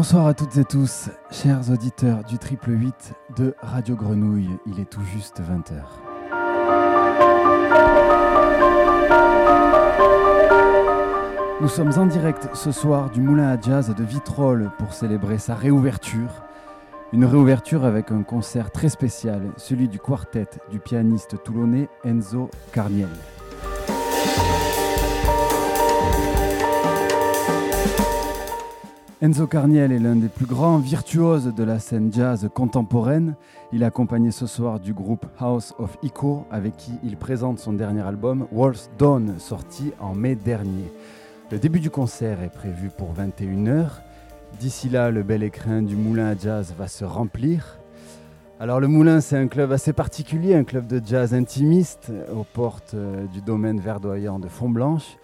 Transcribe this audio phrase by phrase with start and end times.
[0.00, 4.48] Bonsoir à toutes et tous, chers auditeurs du triple 8 de Radio Grenouille.
[4.64, 5.82] Il est tout juste 20h.
[11.60, 15.54] Nous sommes en direct ce soir du Moulin à Jazz de Vitrolles pour célébrer sa
[15.54, 16.46] réouverture.
[17.12, 23.10] Une réouverture avec un concert très spécial, celui du quartet du pianiste toulonnais Enzo Carniel.
[29.22, 33.36] Enzo Carniel est l'un des plus grands virtuoses de la scène jazz contemporaine.
[33.70, 37.74] Il est accompagné ce soir du groupe House of Echo avec qui il présente son
[37.74, 40.90] dernier album Wolf's Dawn sorti en mai dernier.
[41.50, 43.88] Le début du concert est prévu pour 21h.
[44.58, 47.78] D'ici là, le bel écrin du Moulin à Jazz va se remplir.
[48.58, 52.94] Alors le Moulin, c'est un club assez particulier, un club de jazz intimiste aux portes
[52.94, 55.18] euh, du domaine verdoyant de Fontblanche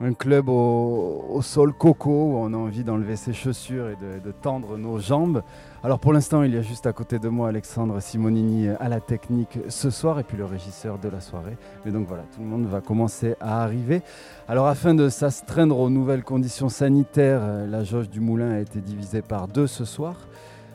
[0.00, 4.76] un club au, sol coco où on a envie d'enlever ses chaussures et de, tendre
[4.76, 5.42] nos jambes.
[5.82, 9.00] Alors pour l'instant, il y a juste à côté de moi Alexandre Simonini à la
[9.00, 11.56] technique ce soir et puis le régisseur de la soirée.
[11.84, 14.02] Mais donc voilà, tout le monde va commencer à arriver.
[14.48, 18.80] Alors afin de s'astreindre aux nouvelles conditions sanitaires, euh, la jauge du moulin a été
[18.80, 20.16] divisée par deux ce soir.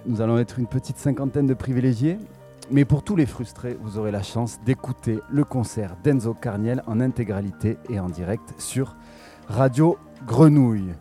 [0.06, 2.18] Nous allons être une petite cinquantaine de privilégiés
[2.72, 7.00] mais pour tous les frustrés, vous aurez la chance d'écouter le concert d'Enzo Carniel en
[7.00, 8.96] intégralité et en direct sur
[9.50, 9.98] Radio
[10.28, 10.94] Grenouille.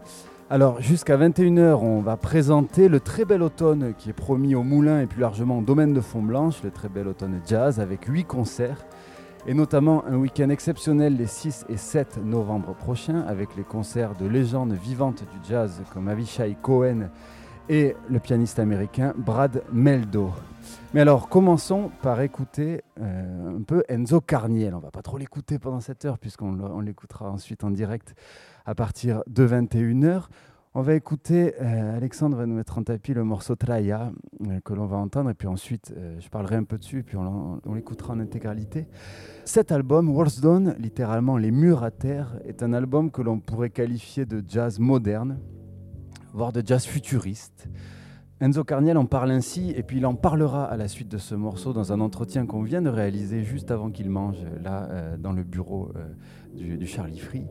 [0.48, 5.02] Alors jusqu'à 21h, on va présenter le très bel automne qui est promis au Moulin
[5.02, 8.86] et plus largement au domaine de Font-Blanche, le très bel automne jazz avec 8 concerts
[9.46, 14.26] et notamment un week-end exceptionnel les 6 et 7 novembre prochains avec les concerts de
[14.26, 17.10] légendes vivantes du jazz comme Avishai Cohen
[17.68, 20.30] et le pianiste américain Brad Meldo.
[20.94, 24.74] Mais alors, commençons par écouter euh, un peu Enzo Carniel.
[24.74, 28.14] On va pas trop l'écouter pendant cette heure, puisqu'on l'écoutera ensuite en direct
[28.64, 30.28] à partir de 21h.
[30.72, 34.12] On va écouter, euh, Alexandre va nous mettre en tapis le morceau Traya
[34.46, 37.18] euh, que l'on va entendre, et puis ensuite je parlerai un peu dessus, et puis
[37.18, 38.86] on, l'écoutera en intégralité.
[39.44, 43.70] Cet album, World's Dawn, littéralement Les Murs à Terre, est un album que l'on pourrait
[43.70, 45.38] qualifier de jazz moderne,
[46.32, 47.68] voire de jazz futuriste.
[48.40, 51.34] Enzo Carniel en parle ainsi, et puis il en parlera à la suite de ce
[51.34, 55.32] morceau dans un entretien qu'on vient de réaliser juste avant qu'il mange, là, euh, dans
[55.32, 57.46] le bureau euh, du, Charlie Free.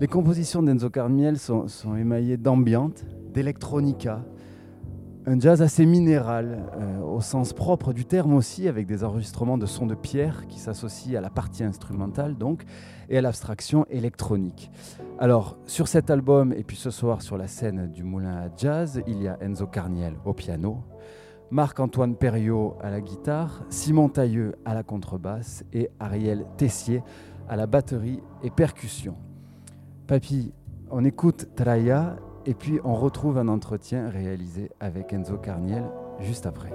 [0.00, 4.24] Les compositions d'Enzo Carniel sont, émaillées d'ambiance, d'électronica,
[5.26, 9.66] un jazz assez minéral, euh, au sens propre du terme aussi, avec des enregistrements de
[9.66, 12.64] sons de pierre qui s'associent à la partie instrumentale donc,
[13.10, 14.70] et à l'abstraction électronique.
[15.22, 19.02] Alors, sur cet album, et puis ce soir sur la scène du Moulin à Jazz,
[19.06, 20.82] il y a Enzo Carniel au piano,
[21.50, 27.02] Marc-Antoine Perriot à la guitare, Simon Tailleux à la contrebasse et Ariel Tessier
[27.50, 29.14] à la batterie et percussion.
[30.06, 30.54] Papy,
[30.90, 32.16] on écoute Traya
[32.46, 35.84] et puis on retrouve un entretien réalisé avec Enzo Carniel
[36.20, 36.72] juste après.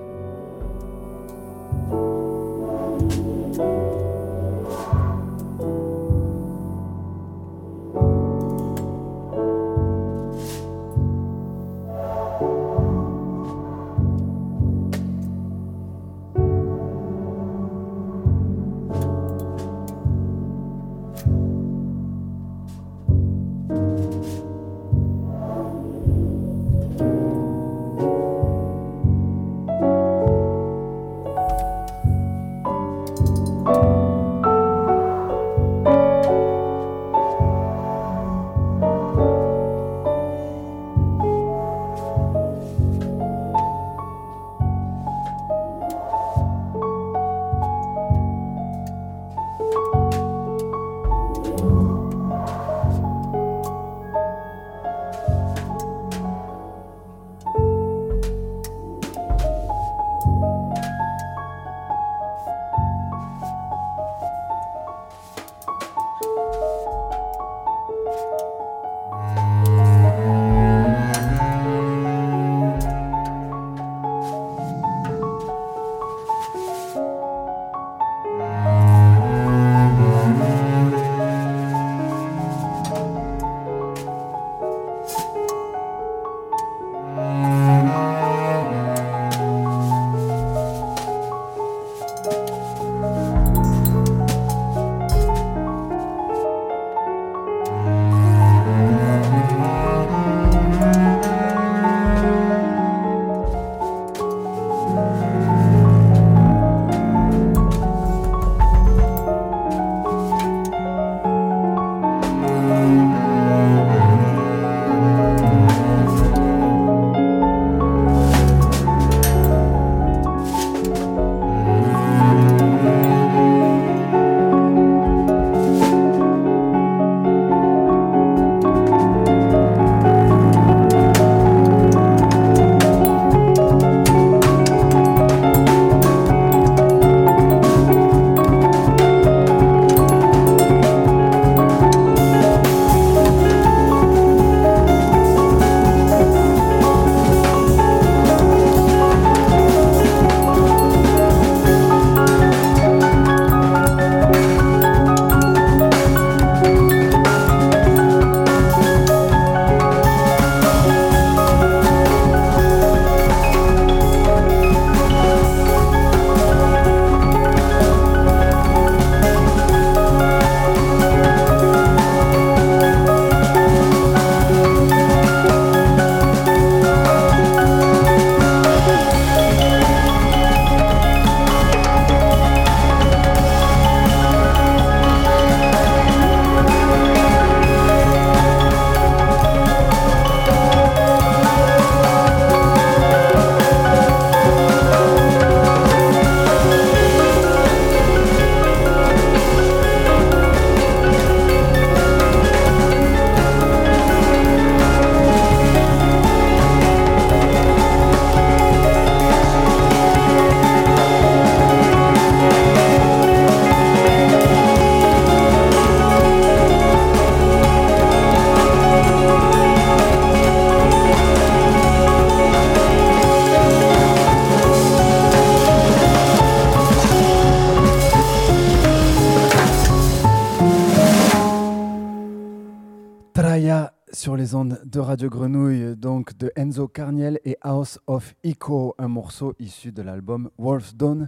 [238.15, 241.27] Of Echo, un morceau issu de l'album Wolf's Dawn.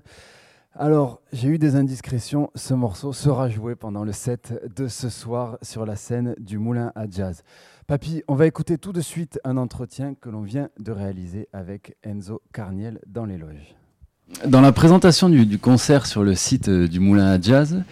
[0.74, 5.57] Alors, j'ai eu des indiscrétions, ce morceau sera joué pendant le set de ce soir
[5.62, 7.44] sur la scène du Moulin à Jazz.
[7.88, 11.98] Papy, on va écouter tout de suite un entretien que l'on vient de réaliser avec
[12.04, 13.75] Enzo Carniel dans les loges.
[14.45, 17.83] Dans la présentation du, du concert sur le site du Moulin à Jazz,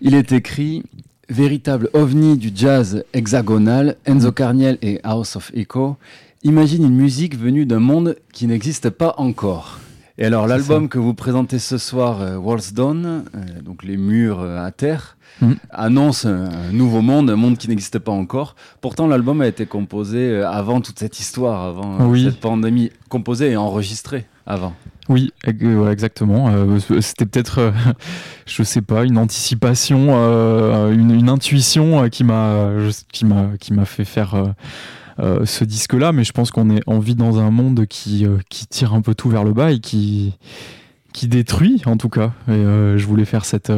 [0.00, 0.82] il est écrit
[1.28, 5.96] véritable ovni du jazz hexagonal, Enzo Carniel et House of Echo
[6.42, 9.78] imagine une musique venue d'un monde qui n'existe pas encore.
[10.18, 14.40] Et alors l'album que vous présentez ce soir, euh, Walls Dawn, euh, donc les murs
[14.40, 15.52] euh, à terre, mm.
[15.70, 18.54] annonce un nouveau monde, un monde qui n'existe pas encore.
[18.82, 24.26] Pourtant l'album a été composé avant toute cette histoire, avant cette pandémie, composé et enregistré
[24.46, 24.74] avant.
[25.08, 26.52] Oui, exactement.
[27.00, 27.72] C'était peut-être,
[28.46, 30.12] je sais pas, une anticipation,
[30.90, 32.70] une, intuition qui m'a
[33.10, 34.36] qui m'a qui m'a fait faire
[35.20, 38.38] euh, ce disque-là, mais je pense qu'on est on vit dans un monde qui, euh,
[38.48, 40.34] qui tire un peu tout vers le bas et qui
[41.12, 42.32] qui détruit en tout cas.
[42.48, 43.72] Euh, je voulais faire cette,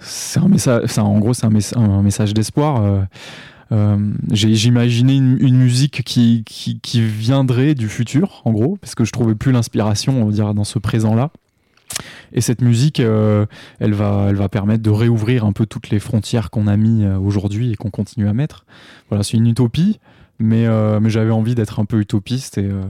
[0.00, 3.06] c'est un message, en gros c'est un, message d'espoir.
[4.32, 9.12] j'ai imaginé une, musique qui, qui, qui, viendrait du futur, en gros, parce que je
[9.12, 11.30] trouvais plus l'inspiration, on va dire, dans ce présent-là.
[12.32, 16.50] Et cette musique, elle, va, elle va permettre de réouvrir un peu toutes les frontières
[16.50, 18.66] qu'on a mis aujourd'hui et qu'on continue à mettre.
[19.10, 20.00] Voilà, c'est une utopie,
[20.38, 22.82] mais, euh, mais j'avais envie d'être un peu utopiste et, euh,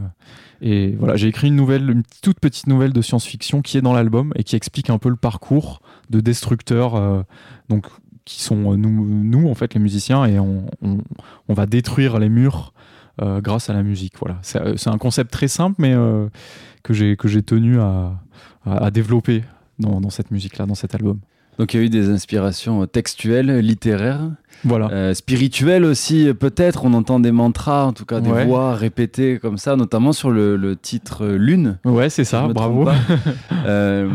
[0.60, 3.92] et voilà, j'ai écrit une nouvelle, une toute petite nouvelle de science-fiction qui est dans
[3.92, 7.22] l'album et qui explique un peu le parcours de destructeurs, euh,
[7.68, 7.86] donc
[8.24, 12.74] qui sont nous, nous en fait les musiciens et on, on, va détruire les murs
[13.18, 14.18] grâce à la musique.
[14.18, 15.94] Voilà, c'est un concept très simple mais
[16.82, 18.20] que j'ai que j'ai tenu à,
[18.66, 19.44] à, à développer
[19.78, 21.20] dans, dans cette musique là, dans cet album.
[21.58, 24.30] Donc il y a eu des inspirations textuelles, littéraires,
[24.64, 24.88] voilà.
[24.92, 26.84] Euh, spirituelles aussi peut-être.
[26.84, 30.76] On entend des mantras, en tout cas des voix répétées comme ça, notamment sur le,
[30.80, 31.78] titre Lune.
[31.84, 32.88] Ouais, c'est ça, bravo.
[33.66, 34.08] euh,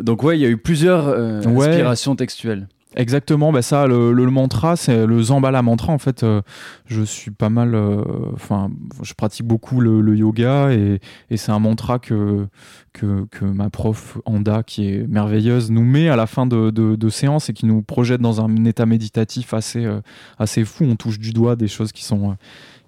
[0.00, 2.68] donc ouais, il y a eu plusieurs euh, inspirations textuelles.
[2.96, 5.92] Exactement, bah ça, le, mantra, c'est le Zambala mantra.
[5.92, 6.42] En fait, euh,
[6.86, 8.70] je suis pas mal, euh, enfin,
[9.02, 11.00] je pratique beaucoup le, yoga et,
[11.36, 12.46] c'est un mantra que,
[12.92, 17.48] que, ma prof Anda, qui est merveilleuse, nous met à la fin de, de, séance
[17.50, 20.00] et qui nous projette dans un état méditatif assez, euh,
[20.38, 20.84] assez fou.
[20.84, 22.36] On touche du doigt des choses qui sont,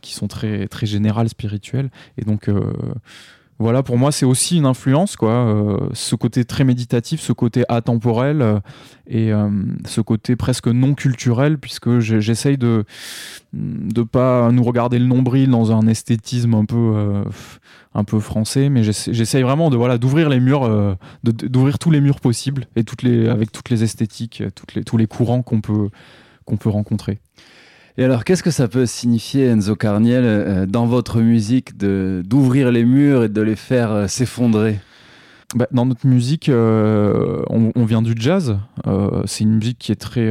[0.02, 1.90] qui sont très, très générales, spirituelles.
[2.16, 2.48] Et donc,
[3.58, 5.30] voilà, pour moi, c'est aussi une influence, quoi.
[5.30, 8.60] Euh, ce côté très méditatif, ce côté atemporel euh,
[9.06, 9.48] et euh,
[9.86, 12.84] ce côté presque non culturel, puisque j'essaye de
[13.54, 17.24] de pas nous regarder le nombril dans un esthétisme un peu
[17.94, 22.20] un peu français, mais j'essaye vraiment de voilà d'ouvrir les murs, d'ouvrir tous les murs
[22.20, 24.42] possibles et toutes les avec toutes les esthétiques,
[24.74, 25.88] les tous les courants qu'on peut
[26.44, 27.20] qu'on peut rencontrer.
[27.98, 32.84] Et alors, qu'est-ce que ça peut signifier, Enzo Carniel, euh, dans votre musique, d'ouvrir les
[32.84, 34.78] murs et de les faire euh, s'effondrer?
[35.54, 38.58] Bah, dans notre musique, euh, on, vient du jazz.
[39.24, 40.28] c'est une musique qui est très,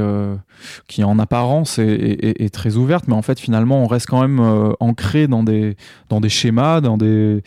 [0.87, 4.41] qui en apparence est, très ouverte, mais en fait finalement on reste quand même
[4.81, 5.77] ancré dans des,
[6.09, 7.41] dans des schémas, dans des,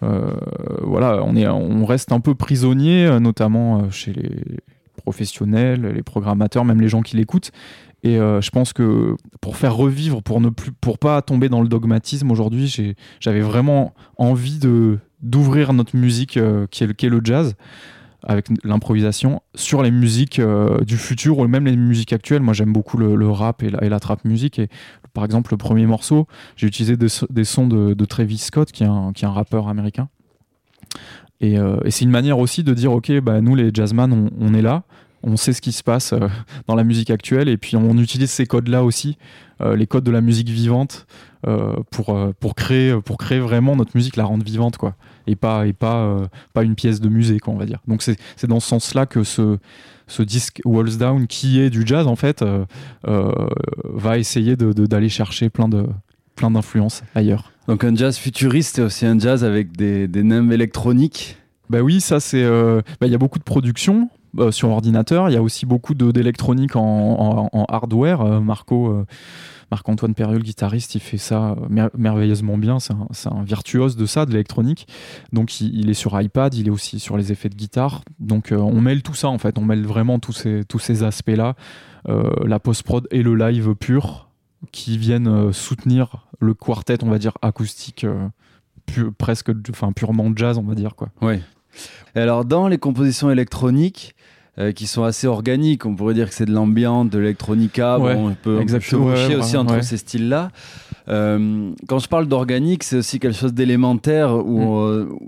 [0.00, 4.58] voilà, on est, on reste un peu prisonnier, notamment chez les
[4.98, 7.50] professionnels, les programmateurs, même les gens qui l'écoutent.
[8.04, 11.62] Et euh, je pense que pour faire revivre, pour ne plus, pour pas tomber dans
[11.62, 17.56] le dogmatisme aujourd'hui, j'avais vraiment envie de d'ouvrir notre musique euh, qui, est, le jazz
[18.22, 22.40] avec l'improvisation sur les musiques euh, du futur ou même les musiques actuelles.
[22.40, 24.60] Moi, j'aime beaucoup le, rap et la, trap musique.
[24.60, 24.68] Et
[25.14, 29.12] par exemple, le premier morceau, j'ai utilisé des, sons de, Travis Scott, qui est un,
[29.24, 30.08] rappeur américain.
[31.40, 31.56] Et,
[31.88, 34.84] c'est une manière aussi de dire, ok, bah, nous les jazzman, on est là
[35.28, 36.28] on sait ce qui se passe euh,
[36.66, 39.18] dans la musique actuelle et puis on utilise ces codes-là aussi,
[39.60, 41.06] euh, les codes de la musique vivante,
[41.46, 45.66] euh, pour, pour, créer, pour créer vraiment notre musique, la rendre vivante, quoi, et pas,
[45.66, 47.78] et pas, pas une pièce de musée, quoi, on va dire.
[47.86, 49.58] Donc c'est dans ce sens-là que ce,
[50.08, 52.44] ce disque Walls Down, qui est du jazz, en fait,
[53.04, 55.86] va essayer d'aller chercher plein de
[56.34, 57.52] plein d'influences ailleurs.
[57.66, 60.20] Donc un jazz futuriste et aussi un jazz avec des, des
[60.52, 61.36] électroniques?
[61.68, 62.48] Bah oui, ça c'est.
[63.00, 64.08] Bah, il y a beaucoup de production,
[64.38, 65.30] euh, sur ordinateur.
[65.30, 68.20] Il y a aussi beaucoup d'électronique en, hardware.
[68.20, 68.88] Euh, Marco.
[68.88, 69.04] Euh,
[69.70, 71.54] Marc-Antoine Perrieux, le guitariste, il fait ça
[71.92, 72.78] merveilleusement bien.
[72.80, 72.94] C'est
[73.28, 74.88] un, virtuose de ça, de l'électronique.
[75.34, 78.00] Donc il, est sur iPad, il est aussi sur les effets de guitare.
[78.18, 81.54] Donc on mêle tout ça en fait, on mêle vraiment tous ces, tous ces aspects-là,
[82.06, 84.30] la post-prod et le live pur,
[84.72, 88.06] qui viennent soutenir le quartet, on va dire, acoustique,
[89.18, 90.94] presque, enfin purement jazz, on va dire.
[90.94, 91.10] quoi.
[91.20, 91.42] Ouais.
[92.14, 94.14] Alors dans les compositions électroniques,
[94.58, 95.86] euh, qui sont assez organiques.
[95.86, 97.98] On pourrait dire que c'est de l'ambiance, de l'électronica.
[98.00, 100.50] on peut, chevaucher aussi entre ces styles-là.
[101.06, 105.18] quand je parle d'organique, c'est aussi quelque chose d'élémentaire où, mm.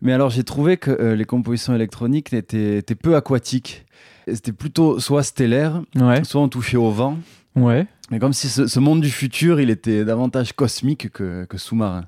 [0.00, 3.84] mais alors j'ai trouvé que les compositions électroniques étaient, étaient peu aquatiques.
[4.28, 5.82] C'était plutôt soit stellaire,
[6.22, 7.16] soit on touchait au vent.
[7.56, 7.84] Ouais.
[8.10, 12.04] Mais comme si ce, monde du futur, il était davantage cosmique que, que sous-marin.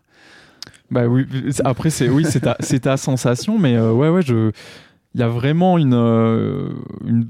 [0.91, 1.27] Bah oui,
[1.65, 4.51] après, c'est oui, c'est ta, ta, sensation, mais euh, ouais, ouais, je.
[5.15, 6.69] Il y a vraiment une, euh,
[7.05, 7.27] une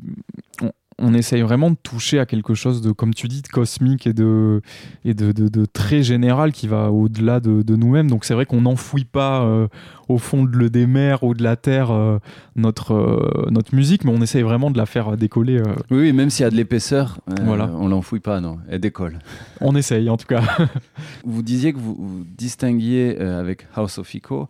[1.01, 4.13] on essaye vraiment de toucher à quelque chose de, comme tu dis, de cosmique et
[4.13, 4.61] de,
[5.05, 8.11] et de, de, très général qui va au-delà de, nous-mêmes.
[8.11, 9.67] Donc c'est vrai qu'on n'enfouit pas euh,
[10.11, 12.19] au fond de, des mers ou de la terre euh,
[12.57, 15.63] notre, euh, notre musique, mais on essaye vraiment de la faire décoller.
[15.91, 17.71] Oui, même s'il y a de l'épaisseur, voilà.
[17.75, 19.19] on l'enfouit pas, non, elle décolle.
[19.63, 20.43] On essaye en tout cas.
[21.25, 24.49] vous disiez que vous, distinguiez avec House of Echo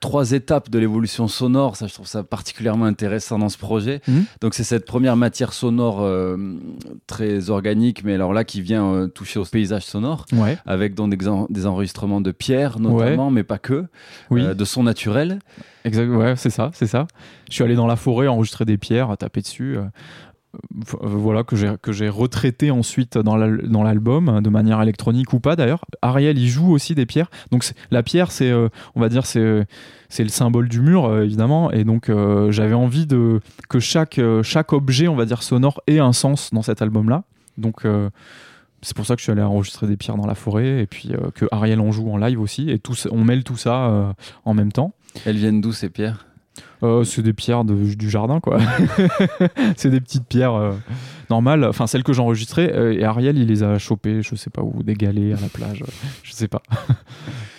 [0.00, 1.76] trois étapes de l'évolution sonore.
[1.76, 4.00] Ça, je trouve ça particulièrement intéressant dans ce projet.
[4.08, 4.24] Mhm.
[4.40, 6.36] Donc c'est cette première matière sonore euh,
[7.06, 10.26] très organique, mais alors là qui vient euh, toucher au paysage sonore,
[10.66, 13.86] avec donc des, enregistrements de pierre notamment, mais pas que,
[14.32, 15.38] euh, de sons naturels.
[15.84, 17.06] Exact, ouais, c'est ça, c'est ça.
[17.48, 19.76] Je suis allé dans la forêt enregistrer des pierres, taper dessus.
[20.80, 25.86] voilà que j'ai que j'ai retraité ensuite dans l'album de manière électronique ou pas d'ailleurs
[26.02, 29.66] Ariel il joue aussi des pierres donc la pierre c'est on va dire c'est
[30.12, 34.18] c'est le symbole du mur euh, évidemment et donc euh, j'avais envie de que chaque
[34.18, 37.24] euh, chaque objet on va dire sonore ait un sens dans cet album là
[37.56, 37.86] donc
[38.82, 41.12] c'est pour ça que je suis allé enregistrer des pierres dans la forêt et puis
[41.34, 44.72] que Ariel en joue en live aussi et tout on mêle tout ça en même
[44.72, 44.92] temps.
[45.24, 46.26] Elles viennent d'où ces pierres?
[47.04, 48.58] C'est des pierres du jardin quoi.
[49.76, 50.74] C'est des petites pierres
[51.30, 51.64] normales.
[51.64, 54.94] Enfin celles que j'enregistrais et Ariel il les a chopées je sais pas où des
[54.94, 55.84] galets à la plage
[56.22, 56.62] je sais pas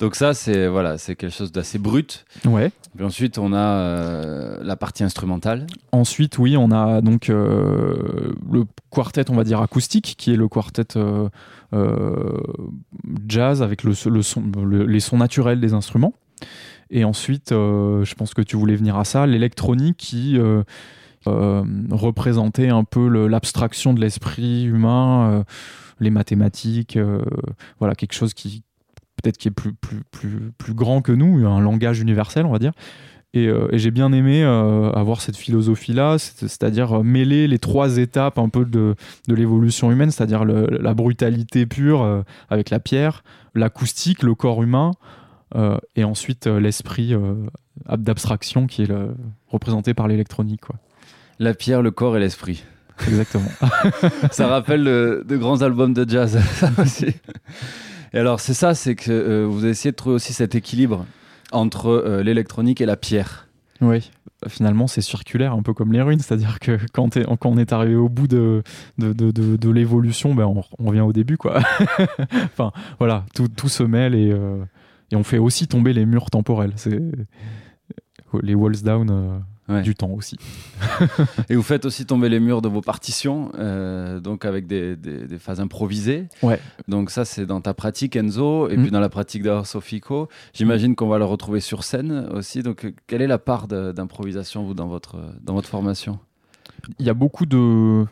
[0.00, 2.24] Donc ça, c'est voilà, c'est quelque chose d'assez brut.
[2.46, 2.72] Ouais.
[2.96, 5.66] Puis ensuite, on a euh, la partie instrumentale.
[5.92, 10.48] Ensuite, oui, on a donc euh, le quartet, on va dire acoustique, qui est le
[10.48, 11.28] quartet euh,
[13.28, 16.14] jazz avec le, le son, les sons naturels des instruments.
[16.88, 20.36] Et ensuite, je pense que tu voulais venir à ça, l'électronique qui
[21.26, 25.44] représentait un peu l'abstraction de l'esprit humain,
[26.00, 26.98] les mathématiques,
[27.78, 28.64] voilà quelque chose qui
[29.20, 32.58] peut-être qui est plus, plus, plus, plus grand que nous, un langage universel, on va
[32.58, 32.72] dire.
[33.32, 38.38] Et, euh, j'ai bien aimé euh, avoir cette philosophie-là, c'est-à-dire euh, mêler les trois étapes
[38.38, 38.96] un peu de,
[39.28, 43.22] de l'évolution humaine, c'est-à-dire la brutalité pure avec la pierre,
[43.54, 44.92] l'acoustique, le corps humain,
[45.96, 47.14] et ensuite l'esprit
[47.88, 48.92] d'abstraction qui est
[49.48, 50.62] représenté par l'électronique.
[51.38, 52.64] La pierre, le corps et l'esprit.
[53.08, 53.48] Exactement.
[54.30, 56.38] ça rappelle de grands albums de jazz.
[58.12, 61.06] Et alors, c'est ça, c'est que euh, vous essayez de trouver aussi cet équilibre
[61.52, 63.48] entre euh, l'électronique et la pierre.
[63.80, 64.10] Oui,
[64.48, 66.20] finalement, c'est circulaire, un peu comme les ruines.
[66.20, 68.62] C'est-à-dire que quand, on est arrivé au bout de,
[68.98, 71.38] de, de, l'évolution, ben on, revient au début.
[71.38, 71.60] Quoi.
[72.44, 74.62] enfin, voilà, tout, tout se mêle et, euh,
[75.10, 76.74] et, on fait aussi tomber les murs temporels.
[78.42, 79.42] Les walls down
[79.82, 80.36] du temps aussi.
[81.48, 85.38] et vous faites aussi tomber les murs de vos partitions, euh, donc avec des, des,
[85.38, 86.28] phases improvisées.
[86.42, 86.58] Ouais.
[86.88, 88.82] Donc ça, c'est dans ta pratique, Enzo, et mm.
[88.82, 90.28] puis dans la pratique d'Arsofico.
[90.52, 92.62] J'imagine qu'on va le retrouver sur scène aussi.
[92.62, 96.18] Donc, quelle est la part d'improvisation, vous, dans votre, dans votre formation?
[96.98, 98.04] Il y a beaucoup de...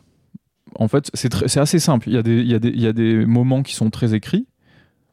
[0.75, 2.09] En fait, c'est assez simple.
[2.09, 3.89] Il y, a des, il, y a des, il y a des moments qui sont
[3.89, 4.45] très écrits,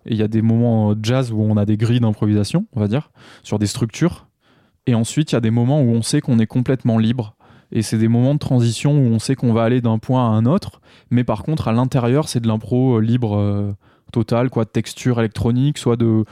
[0.04, 2.88] et il y a des moments jazz où on a des grilles d'improvisation, on va
[2.88, 3.10] dire,
[3.42, 4.25] sur des structures.
[4.86, 7.34] Et ensuite, il y a des moments où on sait qu'on est complètement libre.
[7.72, 10.30] Et c'est des moments de transition où on sait qu'on va aller d'un point à
[10.30, 10.80] un autre.
[11.10, 13.72] Mais par contre, à l'intérieur, c'est de l'impro euh, libre euh,
[14.12, 16.24] total, quoi, de texture électronique, soit, de,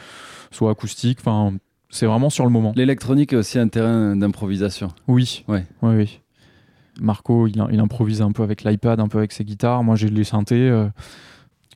[0.52, 1.18] soit acoustique.
[1.20, 1.54] Enfin,
[1.90, 2.72] c'est vraiment sur le moment.
[2.76, 4.88] L'électronique est aussi un terrain d'improvisation.
[5.08, 5.44] Oui.
[5.48, 5.66] Ouais.
[5.82, 6.20] Oui, oui.
[7.00, 9.82] Marco, il, il, improvise un peu avec l'iPad, un peu avec ses guitares.
[9.82, 10.68] Moi, j'ai les synthés.
[10.68, 10.88] Euh.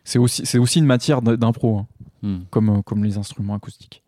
[0.04, 1.87] c'est aussi, aussi une matière d'impro, hein,
[2.23, 2.38] hmm.
[2.50, 4.04] comme, comme les instruments acoustiques.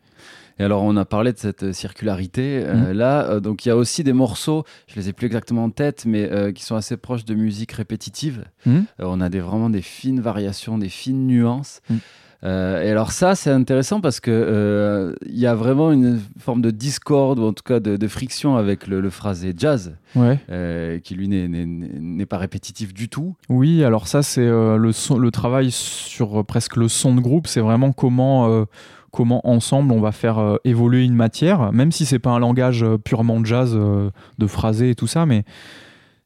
[0.60, 2.62] Et alors, on a parlé de cette euh, circularité.
[2.62, 2.92] Euh, mm.
[2.92, 5.70] là, euh, donc, il y a aussi des morceaux, je les ai plus exactement en
[5.70, 8.44] tête, mais qui sont assez proches de musique répétitive.
[8.66, 8.80] Mm.
[8.98, 11.80] on a des, vraiment des fines variations, des fines nuances.
[11.88, 11.96] Mm.
[12.44, 17.38] et alors ça, c'est intéressant parce que il y a vraiment une forme de discorde
[17.38, 22.92] ou en tout cas de, friction avec le, phrasé jazz, qui lui n'est pas répétitif
[22.92, 23.34] du tout.
[23.48, 27.46] Oui, alors ça, c'est le, le travail sur presque le son de groupe.
[27.46, 28.66] C'est vraiment comment
[29.10, 32.82] comment ensemble on va faire euh, évoluer une matière, même si c'est pas un langage
[32.82, 35.44] euh, purement jazz euh, de phrasé et tout ça, mais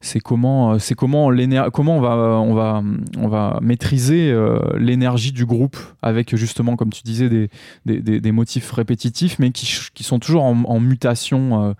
[0.01, 1.31] c'est comment c'est comment
[1.73, 2.83] comment on va on va
[3.17, 4.37] on va maîtriser
[4.77, 7.49] l'énergie du groupe avec justement comme tu disais des,
[7.87, 11.75] des, des, motifs répétitifs mais qui, qui sont toujours en, mutation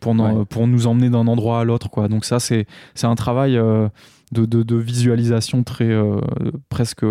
[0.00, 2.08] pour, pour nous emmener d'un endroit à l'autre quoi.
[2.08, 3.56] Donc ça c'est c'est un travail
[4.32, 5.96] de, de, visualisation très
[6.68, 7.04] presque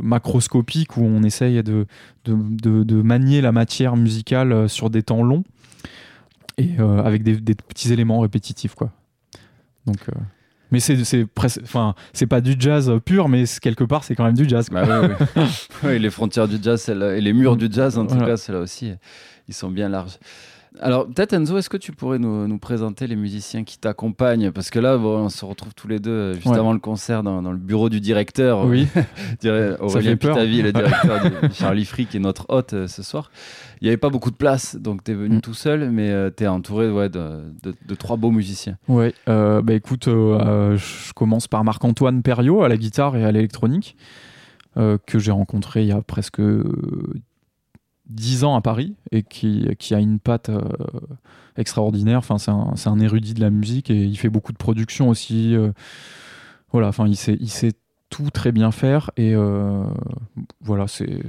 [0.00, 1.86] macroscopique où on essaye de,
[2.24, 5.44] de, manier la matière musicale sur des temps longs
[6.58, 8.92] et avec des, des, petits éléments répétitifs quoi.
[9.86, 9.98] Donc
[10.70, 11.26] mais c'est c'est
[11.62, 14.84] enfin c'est pas du jazz pur mais quelque part c'est quand même du jazz bah
[15.82, 18.60] oui, les frontières du jazz et les murs du jazz en tout cas c'est là
[18.60, 18.92] aussi
[19.48, 20.18] ils sont bien larges
[20.78, 24.52] alors, peut-être Enzo, est-ce que tu pourrais nous, présenter les musiciens qui t'accompagnent?
[24.52, 27.40] Parce que là, on se retrouve tous les deux euh, juste avant le concert dans,
[27.40, 28.64] le bureau du directeur.
[28.64, 28.86] Oui.
[29.80, 33.30] Aurélien Pitavi, le directeur de Charlie Free, qui est notre hôte euh, ce soir.
[33.80, 35.40] Il n'y avait pas beaucoup de place, donc tu es venu mm.
[35.40, 37.42] tout seul, mais euh, tu es entouré ouais, de,
[37.98, 38.76] trois beaux musiciens.
[38.88, 43.96] Oui, bah écoute, je commence par Marc-Antoine Perriot à la guitare et à l'électronique.
[44.76, 46.40] que j'ai rencontré il y a presque
[48.10, 50.60] 10 ans à Paris et qui, qui a une patte euh,
[51.56, 52.18] extraordinaire.
[52.18, 55.54] Enfin, c'est un, un, érudit de la musique et il fait beaucoup de production aussi.
[55.54, 55.70] Euh,
[56.72, 57.72] voilà, enfin, il sait, il sait
[58.10, 59.84] tout très bien faire et euh,
[60.60, 61.20] voilà, c'est.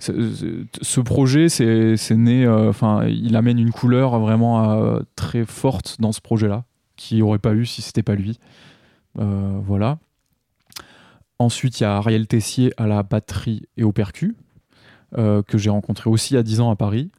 [0.00, 2.46] Ce projet, c'est né.
[2.46, 6.64] Enfin, il amène une couleur vraiment très forte dans ce projet-là,
[6.96, 8.38] qui aurait pas eu si c'était pas lui.
[9.16, 9.98] voilà.
[11.38, 14.36] Ensuite, il y a Ariel Tessier à la batterie et au percu,
[15.16, 17.10] que j'ai rencontré aussi à 10 ans à Paris.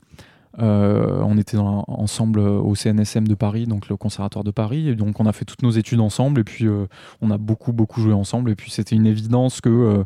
[0.58, 5.20] Euh, on était ensemble au CNSM de Paris, donc le conservatoire de Paris, et donc
[5.20, 6.88] on a fait toutes nos études ensemble, et puis euh,
[7.22, 10.04] on a beaucoup beaucoup joué ensemble, et puis c'était une évidence que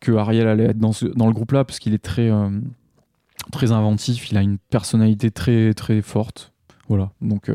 [0.00, 2.30] que Ariel allait être dans, dans le groupe là, parce qu'il est très
[3.50, 6.52] très inventif, il a une personnalité très très forte,
[6.88, 7.10] voilà.
[7.20, 7.50] Donc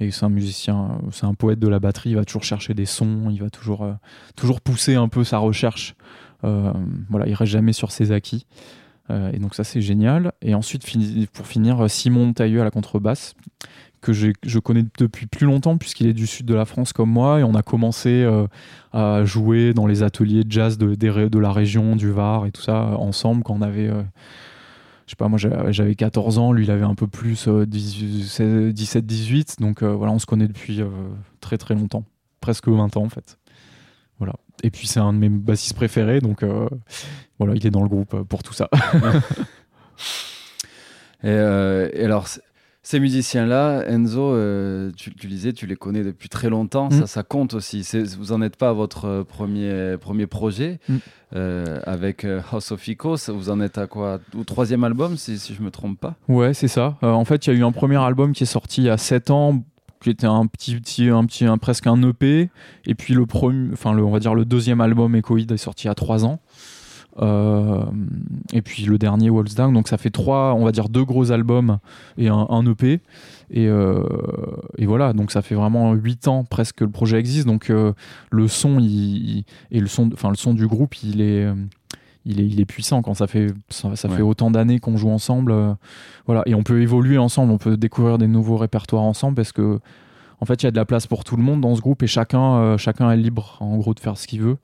[0.00, 2.86] et c'est un musicien, c'est un poète de la batterie, il va toujours chercher des
[2.86, 3.86] sons, il va toujours
[4.34, 8.46] toujours pousser un peu sa recherche euh, voilà, il reste jamais sur ses acquis.
[9.10, 10.32] Euh, et donc ça c'est génial.
[10.42, 10.84] Et ensuite
[11.32, 13.34] pour finir Simon Tailleux à la contrebasse
[14.00, 17.40] que je connais depuis plus longtemps puisqu'il est du sud de la France comme moi
[17.40, 18.46] et on a commencé euh,
[18.92, 22.62] à jouer dans les ateliers de jazz de, de, la région du Var et tout
[22.62, 26.84] ça ensemble quand on avait je sais pas moi j'avais 14 ans lui il avait
[26.84, 30.80] un peu plus 17 18 donc voilà on se connaît depuis
[31.40, 32.04] très très longtemps
[32.40, 33.36] presque 20 ans en fait
[34.62, 36.68] et puis c'est un de mes bassistes préférés, donc euh,
[37.38, 38.68] voilà, il est dans le groupe euh, pour tout ça.
[41.24, 42.28] Euh, et, alors,
[42.84, 44.36] ces musiciens-là, Enzo,
[44.92, 47.06] tu, tu, disais, tu les connais depuis très longtemps, ça, mm.
[47.08, 47.84] ça compte aussi.
[48.16, 51.40] Vous n'en êtes pas à votre premier, premier projet mm.
[51.82, 55.58] avec House of Icos, vous en êtes à quoi Au troisième album, si, si je
[55.58, 56.14] ne me trompe pas?
[56.28, 56.96] Ouais, c'est ça.
[57.02, 58.96] en fait, il y a eu un premier album qui est sorti il y a
[58.96, 59.64] 7 ans,
[60.00, 62.50] qui était un petit, petit, un petit, presque un EP.
[62.86, 65.88] Et puis le premier, enfin le, on va dire le deuxième album Echoid est sorti
[65.88, 66.40] a trois ans.
[67.20, 67.82] Euh,
[68.52, 69.72] et puis le dernier Walls Down.
[69.74, 71.78] Donc ça fait trois, on va dire deux gros albums
[72.16, 73.00] et un, EP.
[73.50, 74.04] Et, euh,
[74.76, 77.46] et, voilà, donc ça fait vraiment huit ans presque que le projet existe.
[77.46, 77.92] Donc euh,
[78.30, 81.46] le son, il, et le son, enfin le son du groupe, il est
[82.28, 85.50] il est, il est puissant quand ça fait, ça, fait autant d'années qu'on joue ensemble.
[85.50, 85.72] Euh,
[86.26, 86.42] voilà.
[86.46, 89.80] Et on peut évoluer ensemble, on peut découvrir des nouveaux répertoires ensemble parce que,
[90.40, 92.02] en fait, il y a de la place pour tout le monde dans ce groupe
[92.02, 94.58] et chacun, euh, chacun est libre, en gros, de faire ce qu'il veut.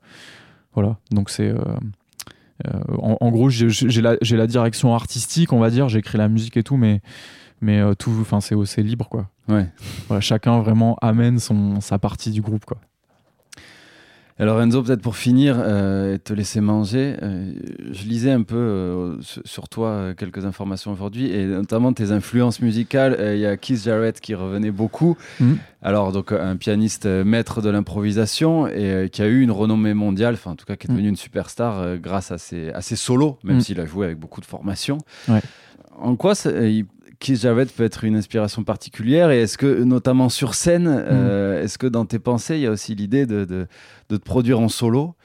[0.75, 0.97] Voilà.
[1.11, 1.49] Donc, c'est.
[1.49, 6.63] Euh, en, gros, j'ai la, la, direction artistique, on va dire, j'écris la musique et
[6.63, 7.01] tout, mais,
[7.59, 9.29] mais tout, enfin, c'est libre, quoi.
[9.49, 9.67] Ouais.
[10.07, 12.77] Voilà, chacun vraiment amène son, sa partie du groupe, quoi.
[14.37, 17.53] Alors Enzo, peut-être pour finir euh, et te laisser manger, euh,
[17.91, 23.17] je lisais un peu euh, sur toi quelques informations aujourd'hui et notamment tes influences musicales.
[23.35, 25.15] Il y a Keith Jarrett qui revenait beaucoup.
[25.39, 25.53] Mm.
[25.81, 30.51] Alors donc un pianiste maître de l'improvisation et qui a eu une renommée mondiale, enfin
[30.51, 30.95] en tout cas qui est mm.
[30.95, 33.61] devenu une superstar grâce à ses, à ses solos, même mm.
[33.61, 34.97] s'il a joué avec beaucoup de formation.
[35.97, 36.85] En quoi il
[37.19, 41.05] Keith Jarrett peut être une inspiration particulière et est-ce que, notamment sur scène, mm.
[41.11, 43.67] euh, est-ce que dans tes pensées, il y a aussi l'idée de, de,
[44.09, 45.15] te produire en solo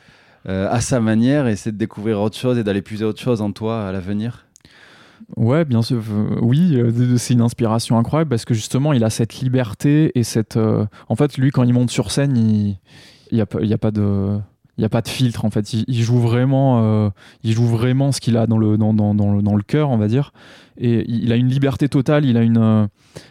[0.48, 3.42] euh, à sa manière et essayer de découvrir autre chose et d'aller puiser autre chose
[3.42, 4.46] en toi à l'avenir?
[5.36, 6.02] Ouais, bien sûr.
[6.10, 6.76] Euh, oui,
[7.18, 10.58] c'est une inspiration incroyable parce que justement, il a cette liberté et cette.
[11.08, 12.78] En fait, lui, quand il monte sur scène, il
[13.32, 14.40] n'y a, a, pas de
[14.76, 15.72] il n'y a pas de filtre en fait.
[15.72, 17.10] Il, joue vraiment, euh,
[17.42, 19.90] il joue vraiment ce qu'il a dans le dans, dans, dans, le, dans le cœur,
[19.90, 20.32] on va dire.
[20.78, 22.24] Et il a une liberté totale.
[22.24, 22.86] Il a une euh,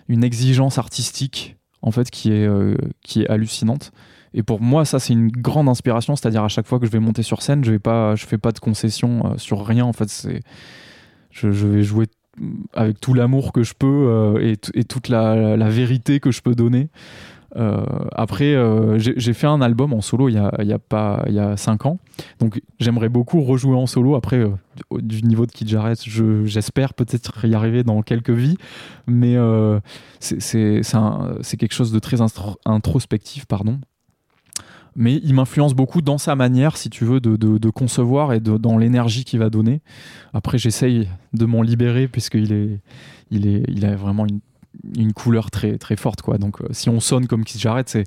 [0.08, 3.91] une exigence artistique en fait qui est euh, qui est hallucinante.
[4.34, 6.15] Et pour moi, ça c'est une grande inspiration.
[6.15, 8.38] C'est-à-dire à chaque fois que je vais monter sur scène, je vais pas, je fais
[8.38, 9.86] pas de concessions sur rien.
[9.86, 10.41] En fait, c'est
[11.32, 12.06] je, je, vais jouer
[12.73, 16.54] avec tout l'amour que je peux et, et, toute la, la, vérité que je peux
[16.54, 16.89] donner.
[17.55, 21.39] Euh, après, euh, j'ai fait un album en solo il y a, pas il y
[21.39, 21.99] a cinq ans,
[22.39, 24.15] donc j'aimerais beaucoup rejouer en solo.
[24.15, 24.49] Après, euh,
[24.99, 25.99] du niveau de Kid Jarrett,
[26.45, 28.57] j'espère peut-être y arriver dans quelques vies,
[29.07, 29.35] mais
[30.19, 30.81] c'est
[31.57, 32.17] quelque chose de très
[32.65, 33.79] introspectif, pardon.
[34.95, 39.23] mais il m'influence beaucoup dans sa manière, si tu veux, de, concevoir et dans l'énergie
[39.23, 39.81] qu'il va donner.
[40.33, 42.79] Après, j'essaye de m'en libérer puisqu'il est,
[43.31, 44.39] il est, il a vraiment une,
[45.15, 46.38] couleur très, très forte, quoi.
[46.38, 48.05] Donc, si on sonne comme Keith Jarrett, c'est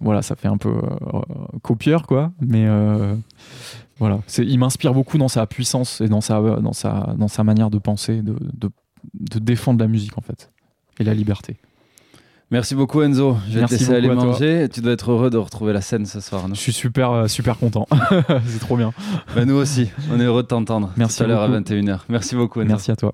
[0.00, 0.72] voilà, ça fait un peu
[1.62, 2.32] copieur, quoi.
[2.40, 2.66] Mais
[4.00, 7.68] voilà, il m'inspire beaucoup dans sa puissance et dans sa, dans sa, dans sa manière
[7.68, 10.50] de penser, de, de, défendre la musique en fait
[10.98, 11.58] et la liberté.
[12.50, 13.36] Merci beaucoup Enzo.
[13.48, 14.68] Je vais te laisser aller manger.
[14.72, 16.48] Tu dois être heureux de retrouver la scène ce soir.
[16.48, 17.86] Je suis super euh, super content.
[18.46, 18.92] C'est trop bien.
[19.36, 19.88] Ben, nous aussi.
[20.10, 20.90] On est heureux de t'entendre.
[20.96, 22.00] Merci Tout à l'heure à 21h.
[22.08, 22.70] Merci beaucoup Enzo.
[22.70, 23.12] Merci à toi.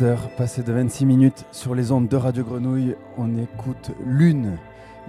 [0.00, 4.56] 20h, passé de 26 minutes sur les ondes de Radio Grenouille, on écoute Lune,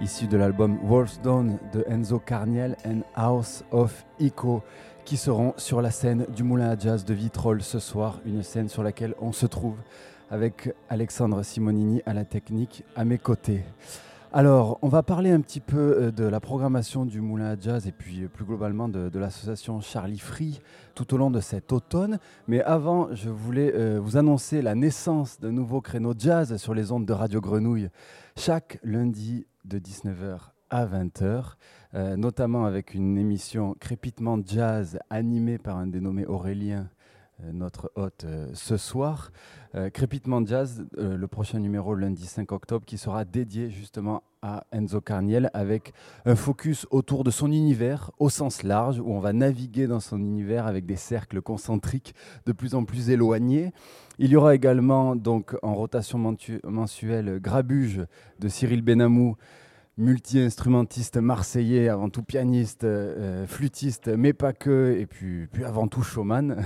[0.02, 4.62] issue de l'album Wolf's Dawn de Enzo Carniel and House of Echo,
[5.06, 8.68] qui seront sur la scène du Moulin à Jazz de Vitrolles ce soir, une scène
[8.68, 9.76] sur laquelle on se trouve
[10.30, 13.64] avec Alexandre Simonini à la technique à mes côtés.
[14.34, 17.86] Alors, on va parler un petit peu euh, de la programmation du Moulin à Jazz
[17.86, 20.62] et puis euh, plus globalement de, l'association Charlie Free
[20.94, 22.18] tout au long de cet automne.
[22.48, 26.92] Mais avant, je voulais euh, vous annoncer la naissance d'un nouveau créneau jazz sur les
[26.92, 27.90] ondes de Radio Grenouille
[28.38, 30.38] chaque lundi de 19h
[30.70, 36.88] à 20h, notamment avec une émission Crépitement Jazz animée par un dénommé Aurélien
[37.52, 39.32] notre hôte euh, ce soir.
[39.74, 45.00] Euh, Crépitement Jazz, le prochain numéro lundi 5 octobre, qui sera dédié justement à Enzo
[45.00, 45.92] Carniel avec
[46.24, 50.18] un focus autour de son univers au sens large, où on va naviguer dans son
[50.18, 52.14] univers avec des cercles concentriques
[52.46, 53.72] de plus en plus éloignés.
[54.18, 56.18] Il y aura également donc en rotation
[56.64, 58.04] mensuelle Grabuge
[58.40, 59.36] de Cyril Benamou
[59.98, 66.02] multi-instrumentiste marseillais, avant tout pianiste, euh, flûtiste, mais pas que, et puis, puis avant tout
[66.02, 66.56] showman,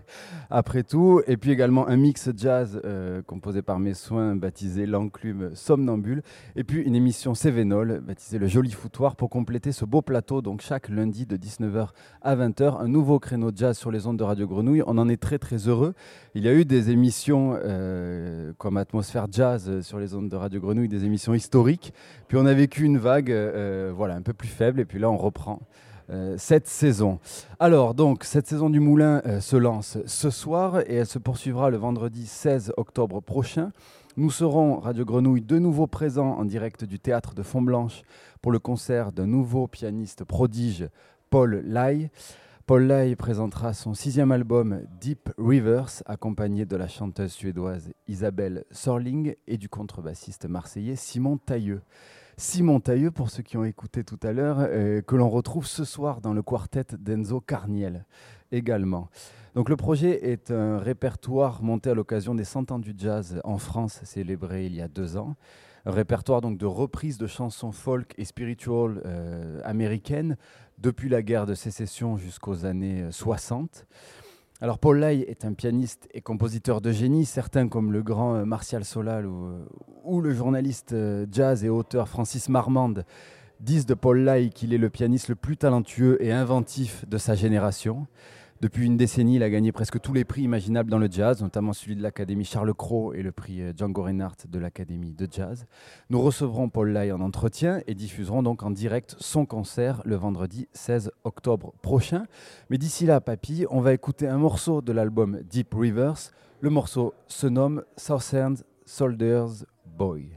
[0.50, 1.22] après tout.
[1.28, 6.22] Et puis également un mix jazz euh, composé par mes soins, baptisé L'Enclume Somnambule.
[6.56, 10.42] Et puis une émission Cévenol, baptisée Le Joli Foutoir, pour compléter ce beau plateau.
[10.42, 11.90] Donc chaque lundi de 19h
[12.20, 14.82] à 20h, un nouveau créneau jazz sur les ondes de Radio Grenouille.
[14.88, 15.94] On en est très très heureux.
[16.34, 20.60] Il y a eu des émissions euh, comme Atmosphère Jazz sur les ondes de Radio
[20.60, 21.94] Grenouille, des émissions historiques.
[22.26, 25.16] Puis on a une vague euh, voilà, un peu plus faible, et puis là on
[25.16, 25.60] reprend.
[26.10, 27.20] Euh, cette saison.
[27.60, 31.70] Alors, donc, cette saison du Moulin euh, se lance ce soir et elle se poursuivra
[31.70, 33.72] le vendredi 16 octobre prochain.
[34.16, 38.02] Nous serons, Radio Grenouille, de nouveau présents en direct du théâtre de Font-Blanche
[38.42, 40.86] pour le concert d'un nouveau pianiste prodige,
[41.30, 42.10] Paul Lai.
[42.66, 49.34] Paul Lai présentera son sixième album Deep Rivers, accompagné de la chanteuse suédoise Isabelle Sorling
[49.46, 51.80] et du contrebassiste marseillais Simon Tailleux.
[52.36, 55.84] Simon Tailleux, pour ceux qui ont écouté tout à l'heure, euh, que l'on retrouve ce
[55.84, 58.04] soir dans le quartet d'Enzo Carniel
[58.50, 59.08] également.
[59.54, 63.58] Donc le projet est un répertoire monté à l'occasion des 100 ans du jazz en
[63.58, 65.36] France, célébré il y a deux ans.
[65.84, 69.02] un répertoire donc de reprises de chansons folk et spiritual
[69.64, 70.36] américaines
[70.78, 73.86] depuis la guerre de sécession jusqu'aux années 60.
[74.62, 78.84] Alors Paul Lai est un pianiste et compositeur de génie, certains comme le grand Martial
[78.84, 80.94] Solal ou, le journaliste
[81.32, 83.04] jazz et auteur Francis Marmande
[83.58, 87.34] disent de Paul Lai qu'il est le pianiste le plus talentueux et inventif de sa
[87.34, 88.06] génération.
[88.62, 91.72] Depuis une décennie, il a gagné presque tous les prix imaginables dans le jazz, notamment
[91.72, 95.66] celui de l'Académie Charles Cros et le prix euh, Django Reinhardt de l'Académie de jazz.
[96.10, 100.68] Nous recevrons Paul Lai en entretien et diffuserons donc en direct son concert le vendredi
[100.74, 102.22] 16 octobre prochain.
[102.70, 106.30] Mais d'ici là, papy, on va écouter un morceau de l'album Deep Rivers.
[106.60, 109.64] Le morceau se nomme Southern Soldiers
[109.98, 110.28] Boy.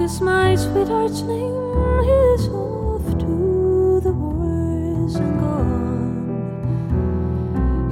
[0.00, 1.52] Cause my sweetheart's name
[2.08, 6.38] is off to the wars and gone.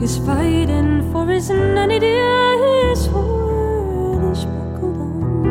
[0.00, 5.44] He's fighting for his nanny dear, his sword is buckled on.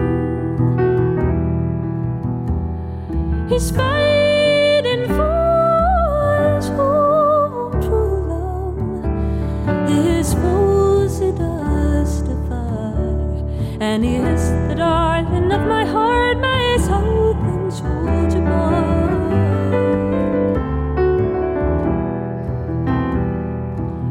[3.49, 8.77] He's fighting for his home true love.
[9.89, 12.93] His foes he does defy,
[13.79, 16.17] and he is the darling of my heart.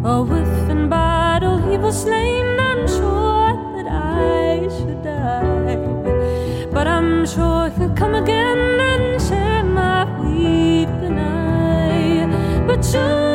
[0.09, 5.77] Oh, if in battle he was slain, I'm sure that I should die.
[6.73, 12.65] But I'm sure he'll come again and share my weeping eye.
[12.69, 13.26] But should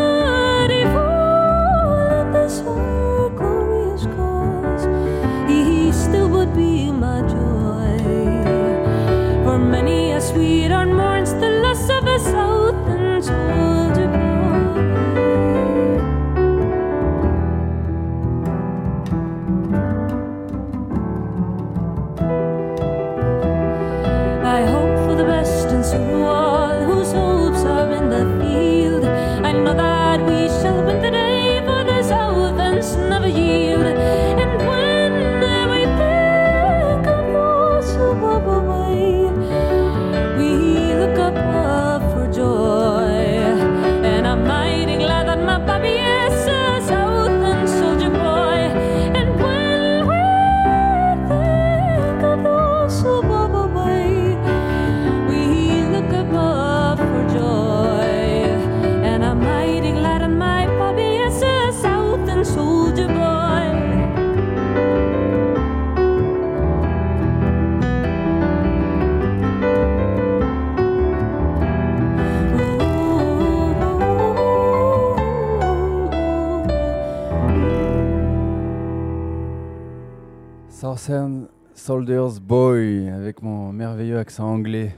[81.74, 84.94] Soldiers Boy avec mon merveilleux accent anglais.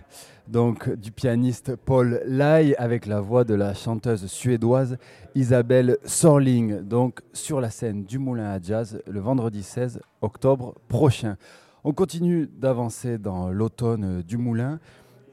[0.47, 4.97] Donc du pianiste Paul Lai avec la voix de la chanteuse suédoise
[5.35, 6.81] Isabelle Sorling.
[6.81, 11.37] Donc sur la scène du Moulin à Jazz le vendredi 16 octobre prochain.
[11.83, 14.79] On continue d'avancer dans l'automne du Moulin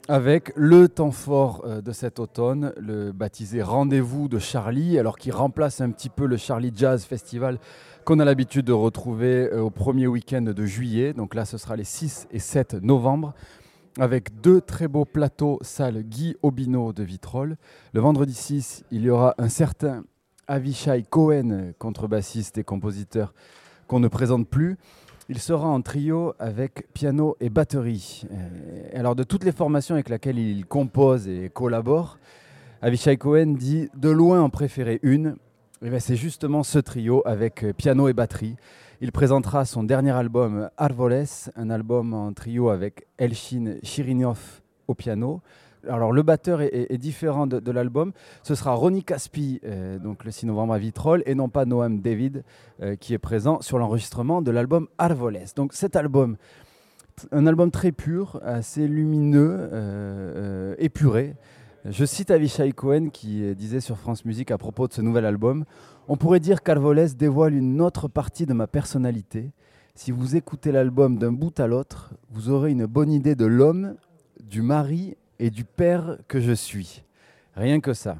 [0.07, 5.31] avec le temps fort euh, de cet automne, le baptisé Rendez-vous de Charlie, alors qui
[5.31, 7.59] remplace un petit peu le Charlie Jazz Festival
[8.05, 11.13] qu'on a l'habitude de retrouver euh, au premier week-end de juillet.
[11.13, 13.33] Donc là, ce sera les 6 et 7 novembre
[13.99, 17.57] avec deux très beaux plateaux salle Guy Obino de Vitrolles.
[17.93, 20.03] Le vendredi 6, il y aura un certain
[20.47, 23.33] Avishai Cohen, contrebassiste et compositeur
[23.87, 24.77] qu'on ne présente plus.
[25.29, 28.23] Il sera en trio avec piano et batterie.
[28.31, 32.17] Euh, alors de toutes les formations avec lesquelles il compose et collabore,
[32.81, 35.35] Avishai Cohen dit de loin en préférer une,
[35.99, 38.55] c'est justement ce trio avec euh, piano et batterie.
[39.01, 45.41] Il présentera son dernier album Arvoles, un album en trio avec Elshin Chirinyov au piano.
[45.89, 48.11] Alors le batteur est, différent de, l'album.
[48.43, 51.99] Ce sera Ronnie Caspi, euh, donc le 6 novembre à Vitrolles, et non pas Noam
[51.99, 52.43] David,
[52.83, 55.39] euh, qui est présent sur l'enregistrement de l'album Arvoles.
[55.55, 56.37] Donc cet album,
[57.31, 61.33] un album très pur, assez lumineux, épuré.
[61.85, 65.65] Je cite Avishai Cohen qui disait sur France Musique à propos de ce nouvel album
[66.07, 69.49] On pourrait dire qu'Arvoles dévoile une autre partie de ma personnalité.
[69.95, 73.95] Si vous écoutez l'album d'un bout à l'autre, vous aurez une bonne idée de l'homme,
[74.43, 77.03] du mari et du père que je suis.
[77.55, 78.17] Rien que ça.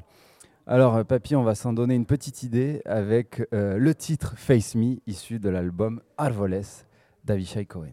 [0.66, 4.96] Alors, Papy, on va s'en donner une petite idée avec euh, le titre Face Me,
[5.06, 6.62] issu de l'album Arvoles
[7.24, 7.92] d'Avishai Cohen.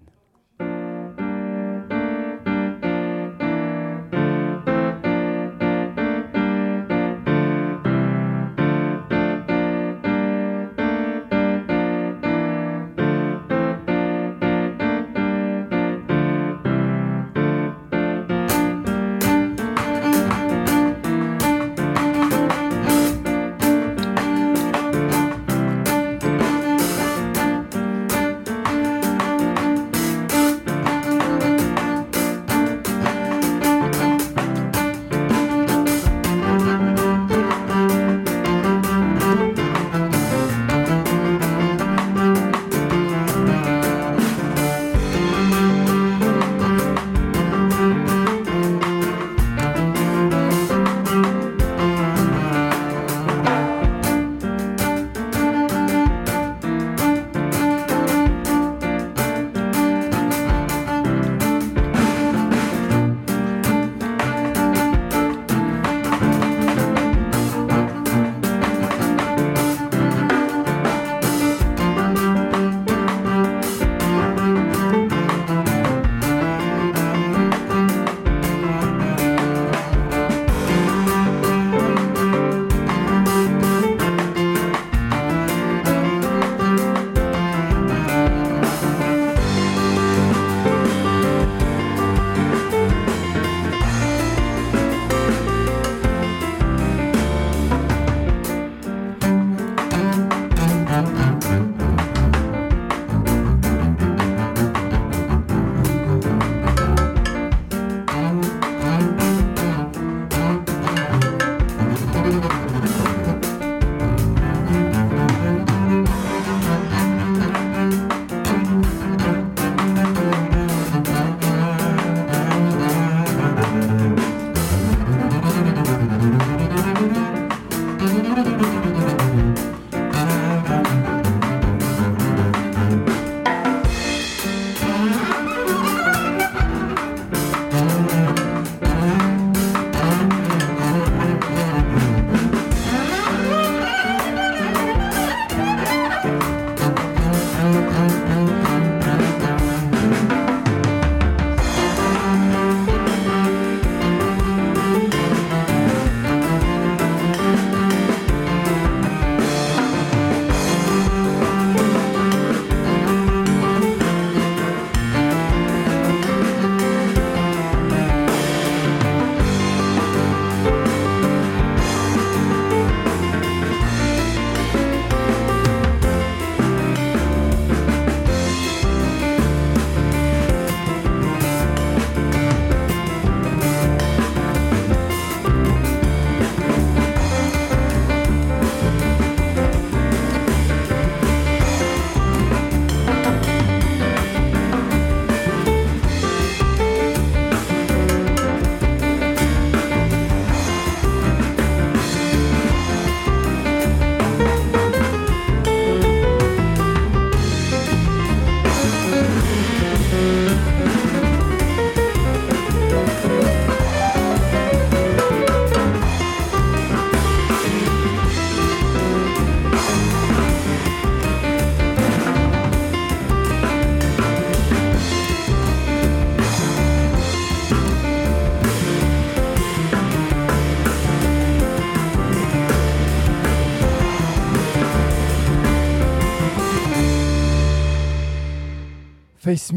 [239.49, 239.73] Face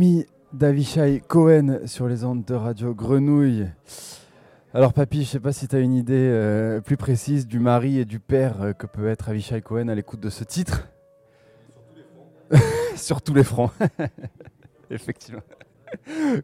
[0.52, 3.68] d'Avishai Cohen sur les ondes de Radio Grenouille.
[4.74, 7.98] Alors papy, je sais pas si tu as une idée euh, plus précise du mari
[7.98, 10.88] et du père euh, que peut être Avishai Cohen à l'écoute de ce titre.
[12.96, 13.70] Sur tous les fronts.
[14.90, 15.40] Effectivement.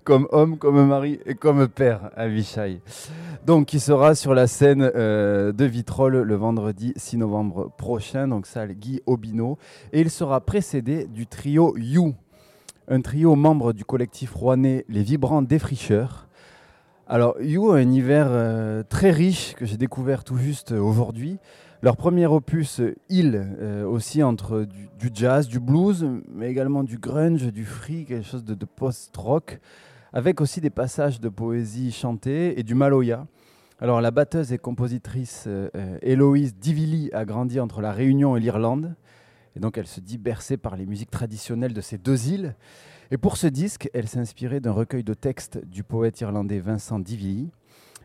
[0.04, 2.80] comme homme, comme mari et comme père, Avishai.
[3.44, 8.46] Donc, qui sera sur la scène euh, de Vitrolles le vendredi 6 novembre prochain, donc
[8.46, 9.58] salle Guy Obino.
[9.92, 12.14] Et il sera précédé du trio You,
[12.90, 16.26] un trio membre du collectif rouennais Les Vibrants Défricheurs.
[17.06, 21.38] Alors, You a un hiver euh, très riche que j'ai découvert tout juste aujourd'hui.
[21.82, 22.80] Leur premier opus,
[23.10, 24.66] Il, euh, aussi entre
[24.98, 29.60] du, jazz, du blues, mais également du grunge, du free, quelque chose de, post-rock,
[30.14, 33.26] avec aussi des passages de poésie chantée et du maloya.
[33.80, 35.68] Alors, la batteuse et compositrice euh,
[36.00, 38.94] Héloïse Divili a grandi entre la Réunion et l'Irlande.
[39.56, 42.54] Et donc elle se dit bercée par les musiques traditionnelles de ces deux îles.
[43.10, 46.98] Et pour ce disque, elle s'est inspirée d'un recueil de textes du poète irlandais Vincent
[46.98, 47.50] Divili.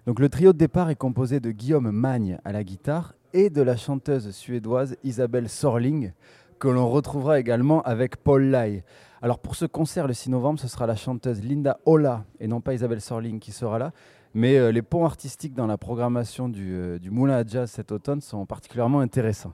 [0.06, 3.62] Donc le trio de départ est composé de Guillaume Magne à la guitare et de
[3.62, 6.12] la chanteuse suédoise Isabelle Sorling,
[6.60, 8.84] que l'on retrouvera également avec Paul Lai.
[9.22, 12.62] Alors pour ce concert le 6 novembre, ce sera la chanteuse Linda Ola et non
[12.62, 13.92] pas Isabelle Sorling qui sera là.
[14.34, 17.92] Mais euh, les ponts artistiques dans la programmation du, euh, du, Moulin à Jazz cet
[17.92, 19.54] automne sont particulièrement intéressants.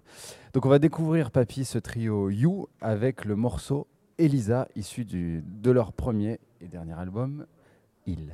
[0.54, 5.94] Donc on va découvrir, Papy, ce trio You avec le morceau Elisa, issu de leur
[5.94, 7.46] premier et dernier album,
[8.06, 8.34] Il.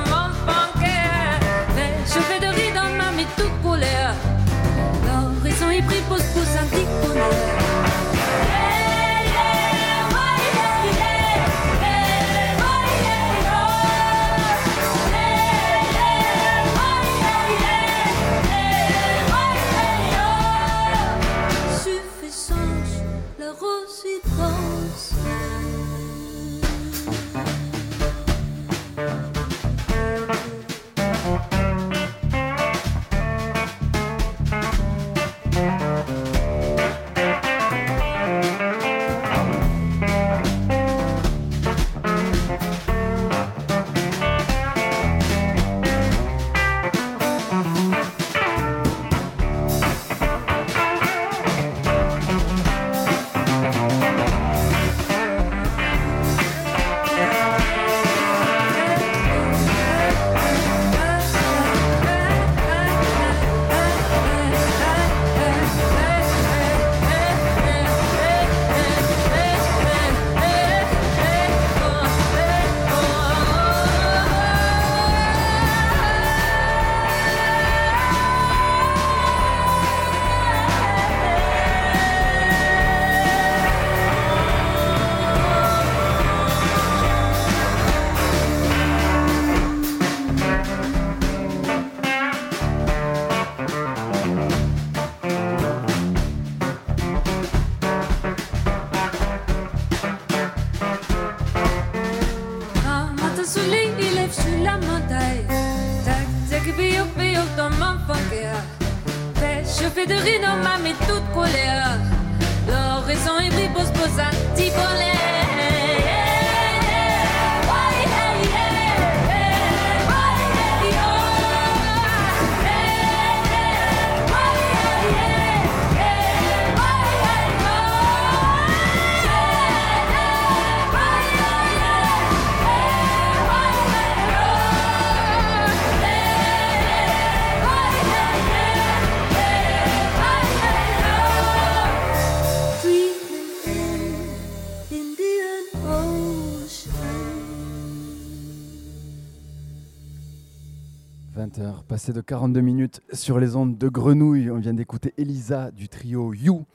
[152.01, 154.49] Passé de 42 minutes sur les ondes de Grenouille.
[154.49, 156.65] On vient d'écouter Elisa du trio You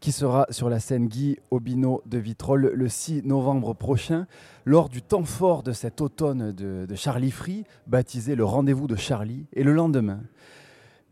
[0.00, 4.26] qui sera sur la scène Guy Obino de Vitrolles le 6 novembre prochain,
[4.64, 9.44] lors du temps fort de cet automne de, Charlie Free, baptisé le rendez-vous de Charlie,
[9.52, 10.22] et le lendemain.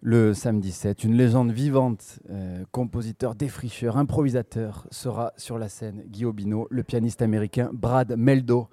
[0.01, 6.05] Le samedi 7, une légende vivante, euh, compositeur, défricheur, improvisateur, sera sur la scène.
[6.07, 8.71] Guy Bino, le pianiste américain Brad Meldo,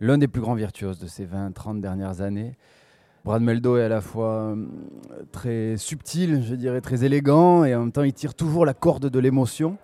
[0.00, 2.58] l'un des plus grands virtuoses de ces 20-30 dernières années.
[3.24, 4.66] Brad Meldo est à la fois euh,
[5.32, 9.10] très subtil, je dirais très élégant, et en même temps il tire toujours la corde
[9.10, 9.76] de l'émotion,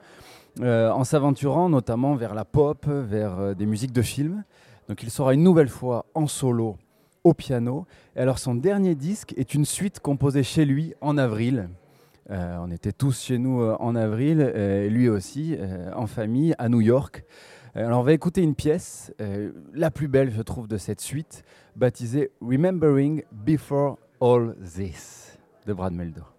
[0.60, 4.44] euh, en s'aventurant notamment vers la pop, vers des musiques de films.
[4.88, 6.76] Donc il sera une nouvelle fois en solo
[7.24, 7.86] au piano.
[8.16, 11.68] Et alors son dernier disque est une suite composée chez lui en avril.
[12.30, 14.40] Euh, on était tous chez nous euh, en avril,
[14.88, 17.24] lui aussi, euh, en famille, à New York.
[17.76, 19.12] Alors on va écouter une pièce,
[19.72, 21.42] la plus belle je trouve de cette suite,
[21.74, 26.33] baptisée Remembering Before All This de Brad Meldo.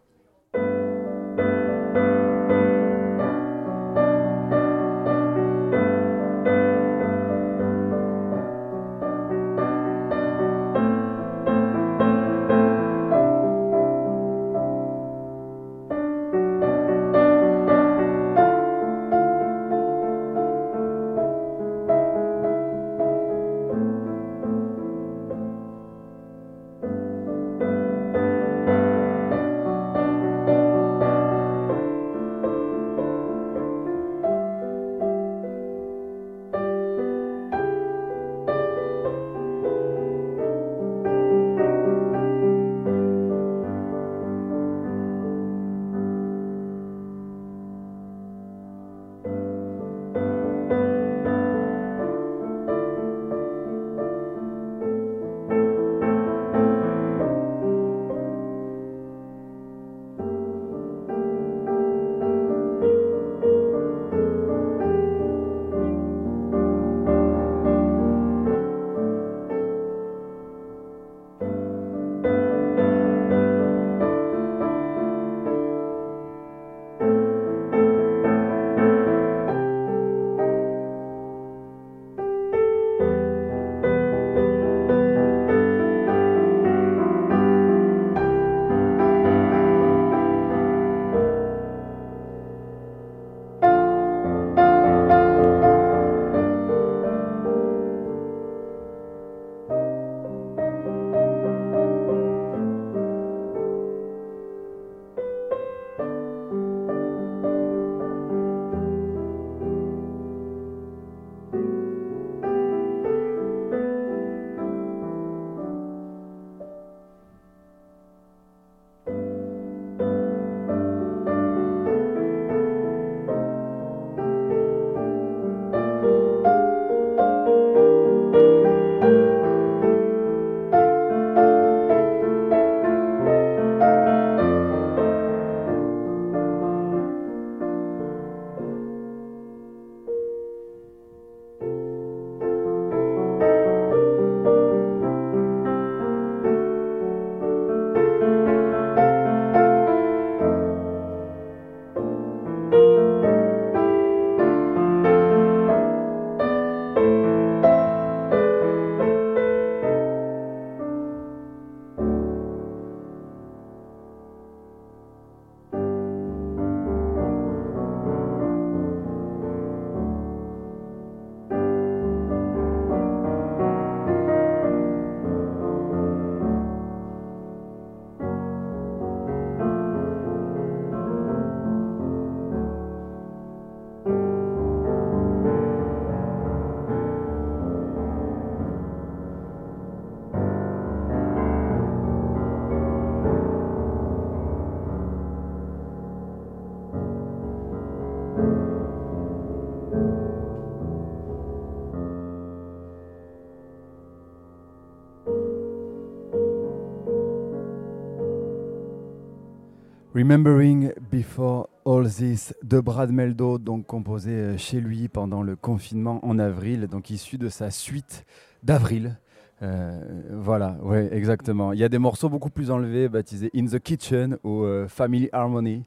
[210.16, 216.26] Remembering Before All This de Brad Meldo, donc composé euh, chez lui pendant le confinement
[216.26, 218.26] en avril, donc issu de sa suite
[218.63, 219.18] d'avril.
[219.61, 219.99] Euh,
[220.32, 221.74] voilà, ouais, exactement.
[221.74, 225.28] Il y a des morceaux beaucoup plus enlevés, baptisés In the Kitchen ou euh, Family
[225.34, 225.84] Harmony.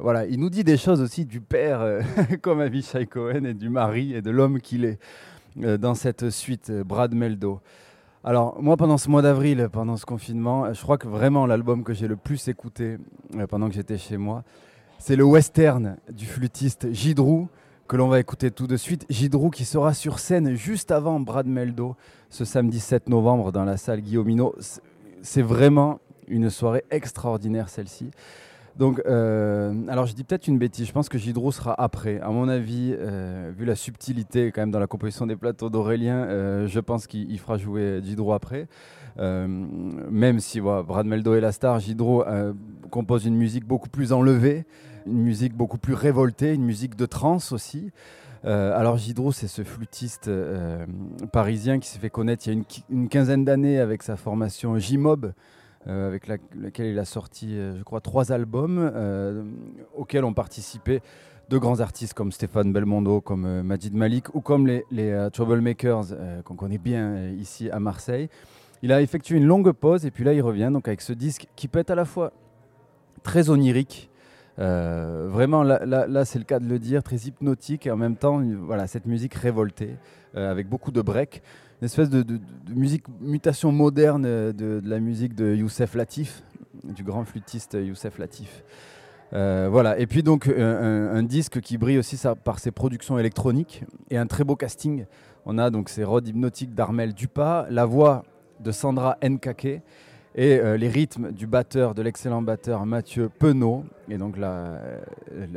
[0.00, 2.00] voilà, il nous dit des choses aussi du père,
[2.40, 4.98] comme Avishai Cohen, et du mari et de l'homme qu'il est
[5.54, 7.60] dans cette suite, Brad Meldo.
[8.24, 11.94] Alors, moi, pendant ce mois d'avril, pendant ce confinement, je crois que vraiment l'album que
[11.94, 12.98] j'ai le plus écouté
[13.36, 14.42] euh, pendant que j'étais chez moi,
[14.98, 17.48] c'est le western du flûtiste Gidrou,
[17.86, 19.06] que l'on va écouter tout de suite.
[19.08, 21.94] Gidrou qui sera sur scène juste avant Brad Meldo,
[22.28, 24.54] ce samedi 7 novembre dans la salle Guillaumino.
[25.22, 28.10] C'est vraiment Une soirée extraordinaire celle-ci.
[28.78, 32.20] Donc, euh, alors je dis peut-être une bêtise, je pense que Gidro sera après.
[32.20, 36.18] À mon avis, euh, vu la subtilité quand même dans la composition des plateaux d'Aurélien,
[36.18, 38.68] euh, je pense qu'il fera jouer Gidro après.
[39.16, 42.24] même si Brad Meldo est la star, Gidro
[42.90, 44.64] compose une musique beaucoup plus enlevée,
[45.06, 47.90] une musique beaucoup plus révoltée, une musique de trance aussi.
[48.44, 50.30] alors Gidro, c'est ce flûtiste
[51.32, 54.78] parisien qui s'est fait connaître il y a une, une quinzaine d'années avec sa formation
[54.78, 55.32] J-Mob.
[55.88, 59.42] Euh, avec laquelle il a sorti, euh, je crois, trois albums euh,
[59.96, 61.00] auxquels ont participé
[61.48, 66.08] de grands artistes comme Stéphane Belmondo, comme Majid Malik ou comme les, les Troublemakers
[66.44, 68.28] qu'on connaît bien ici à Marseille.
[68.82, 71.46] Il a effectué une longue pause et puis là il revient donc avec ce disque
[71.56, 72.34] qui peut être à la fois
[73.22, 74.10] très onirique,
[74.58, 78.42] vraiment là, là, c'est le cas de le dire, très hypnotique et en même temps
[78.60, 79.96] voilà cette musique révoltée
[80.34, 81.42] avec beaucoup de breaks
[81.80, 86.42] une espèce de, musique, mutation moderne de, la musique de Youssef Latif,
[86.84, 88.64] du grand flûtiste Youssef Latif.
[89.32, 94.16] Euh, voilà, et puis donc un, disque qui brille aussi par ses productions électroniques et
[94.16, 95.04] un très beau casting.
[95.46, 98.24] On a donc ces rods hypnotiques d'Armel Dupas, la voix
[98.60, 99.82] de Sandra Nkake
[100.34, 104.80] et euh, les rythmes du batteur, de l'excellent batteur Mathieu Penaud, et donc la,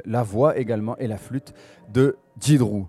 [0.05, 1.53] la voix également et la flûte
[1.91, 2.87] de Jidrou.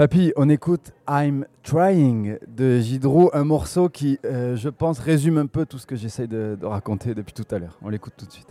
[0.00, 5.44] Papy, on écoute I'm Trying de Gidro, un morceau qui, euh, je pense, résume un
[5.44, 7.76] peu tout ce que j'essaye de raconter depuis tout à l'heure.
[7.82, 8.48] On l'écoute tout de suite.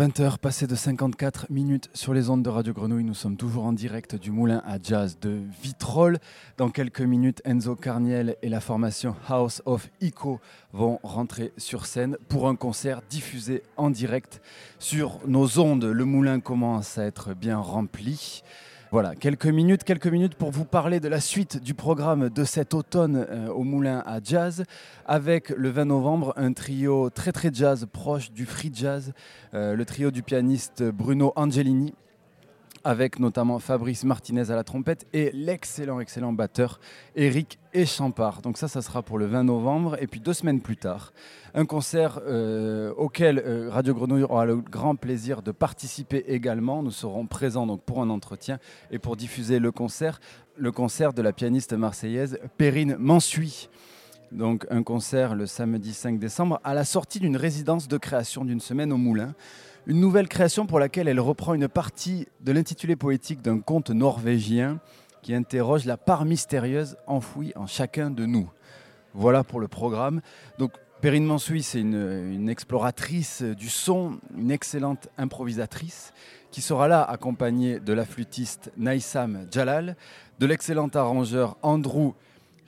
[0.00, 3.04] 20h, passé de 54 minutes sur les ondes de Radio Grenouille.
[3.04, 6.16] Nous sommes toujours en direct du moulin à jazz de Vitrolles.
[6.56, 10.40] Dans quelques minutes, Enzo Carniel et la formation House of Echo
[10.72, 14.40] vont rentrer sur scène pour un concert diffusé en direct
[14.78, 15.84] sur nos ondes.
[15.84, 18.42] Le moulin commence à être bien rempli.
[18.92, 22.74] Voilà, quelques minutes, quelques minutes pour vous parler de la suite du programme de cet
[22.74, 24.64] automne euh, au Moulin à Jazz,
[25.06, 29.12] avec le 20 novembre un trio très très jazz proche du free jazz,
[29.54, 31.94] euh, le trio du pianiste Bruno Angelini,
[32.84, 36.80] avec notamment Fabrice Martinez à la trompette et l'excellent, excellent batteur
[37.16, 38.42] Eric Echampard.
[38.42, 39.96] Donc ça, ça sera pour le 20 novembre.
[40.00, 41.12] Et puis deux semaines plus tard,
[41.54, 46.82] un concert euh, auquel euh, Radio Grenouille aura le grand plaisir de participer également.
[46.82, 48.58] Nous serons présents donc pour un entretien
[48.90, 50.20] et pour diffuser le concert,
[50.56, 53.68] le concert de la pianiste marseillaise Perrine Mansuy.
[54.32, 58.60] Donc un concert le samedi 5 décembre à la sortie d'une résidence de création d'une
[58.60, 59.34] semaine au Moulin.
[59.86, 64.78] Une nouvelle création pour laquelle elle reprend une partie de l'intitulé poétique d'un conte norvégien
[65.22, 68.50] qui interroge la part mystérieuse enfouie en chacun de nous.
[69.14, 70.20] Voilà pour le programme.
[70.58, 76.12] Donc Perrine Mansoui, c'est une, exploratrice du son, une excellente improvisatrice
[76.50, 79.96] qui sera là accompagnée de la flûtiste Naïsam Jalal,
[80.38, 82.12] de l'excellent arrangeur Andrew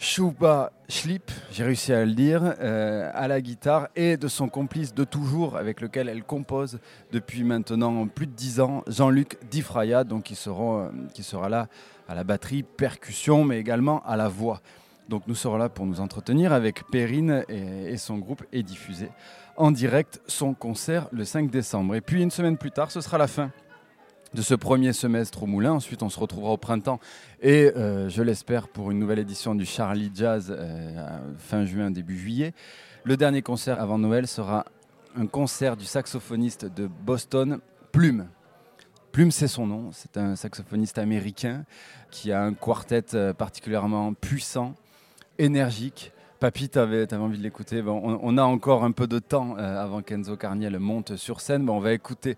[0.02, 4.92] Chouba Schlip, j'ai réussi à le dire, euh, à la guitare et de son complice
[4.94, 6.80] de toujours avec lequel elle compose
[7.12, 11.68] depuis maintenant plus de dix ans, Jean-Luc Difraya, euh, qui sera là
[12.08, 14.60] à la batterie, percussion, mais également à la voix.
[15.08, 19.08] Donc nous serons là pour nous entretenir avec Perrine et, et son groupe et diffuser
[19.56, 21.94] en direct son concert le 5 décembre.
[21.94, 23.52] Et puis une semaine plus tard, ce sera la fin
[24.34, 25.72] de ce premier semestre au Moulin.
[25.72, 27.00] Ensuite, on se retrouvera au printemps
[27.40, 32.18] et, euh, je l'espère, pour une nouvelle édition du Charlie Jazz euh, fin juin, début
[32.18, 32.54] juillet.
[33.04, 34.64] Le dernier concert avant Noël sera
[35.16, 37.60] un concert du saxophoniste de Boston,
[37.90, 38.28] Plume.
[39.10, 39.90] Plume, c'est son nom.
[39.92, 41.64] C'est un saxophoniste américain
[42.10, 44.74] qui a un quartet euh, particulièrement puissant,
[45.38, 46.12] énergique.
[46.40, 47.82] Papy, tu avais, envie de l'écouter?
[47.86, 51.70] On, a encore un peu de temps avant qu'Enzo Carniel monte sur scène.
[51.70, 52.36] on va écouter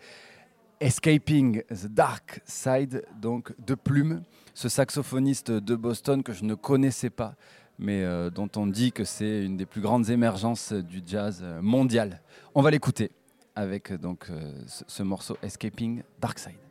[0.80, 4.22] Escaping the Dark Side, donc de Plume,
[4.54, 7.34] ce saxophoniste de Boston que je ne connaissais pas,
[7.78, 11.60] mais euh, dont on dit que c'est une des plus grandes émergences du jazz euh,
[11.62, 12.20] mondial.
[12.54, 13.10] On va l'écouter
[13.54, 16.63] avec donc euh, ce morceau Escaping Dark Side.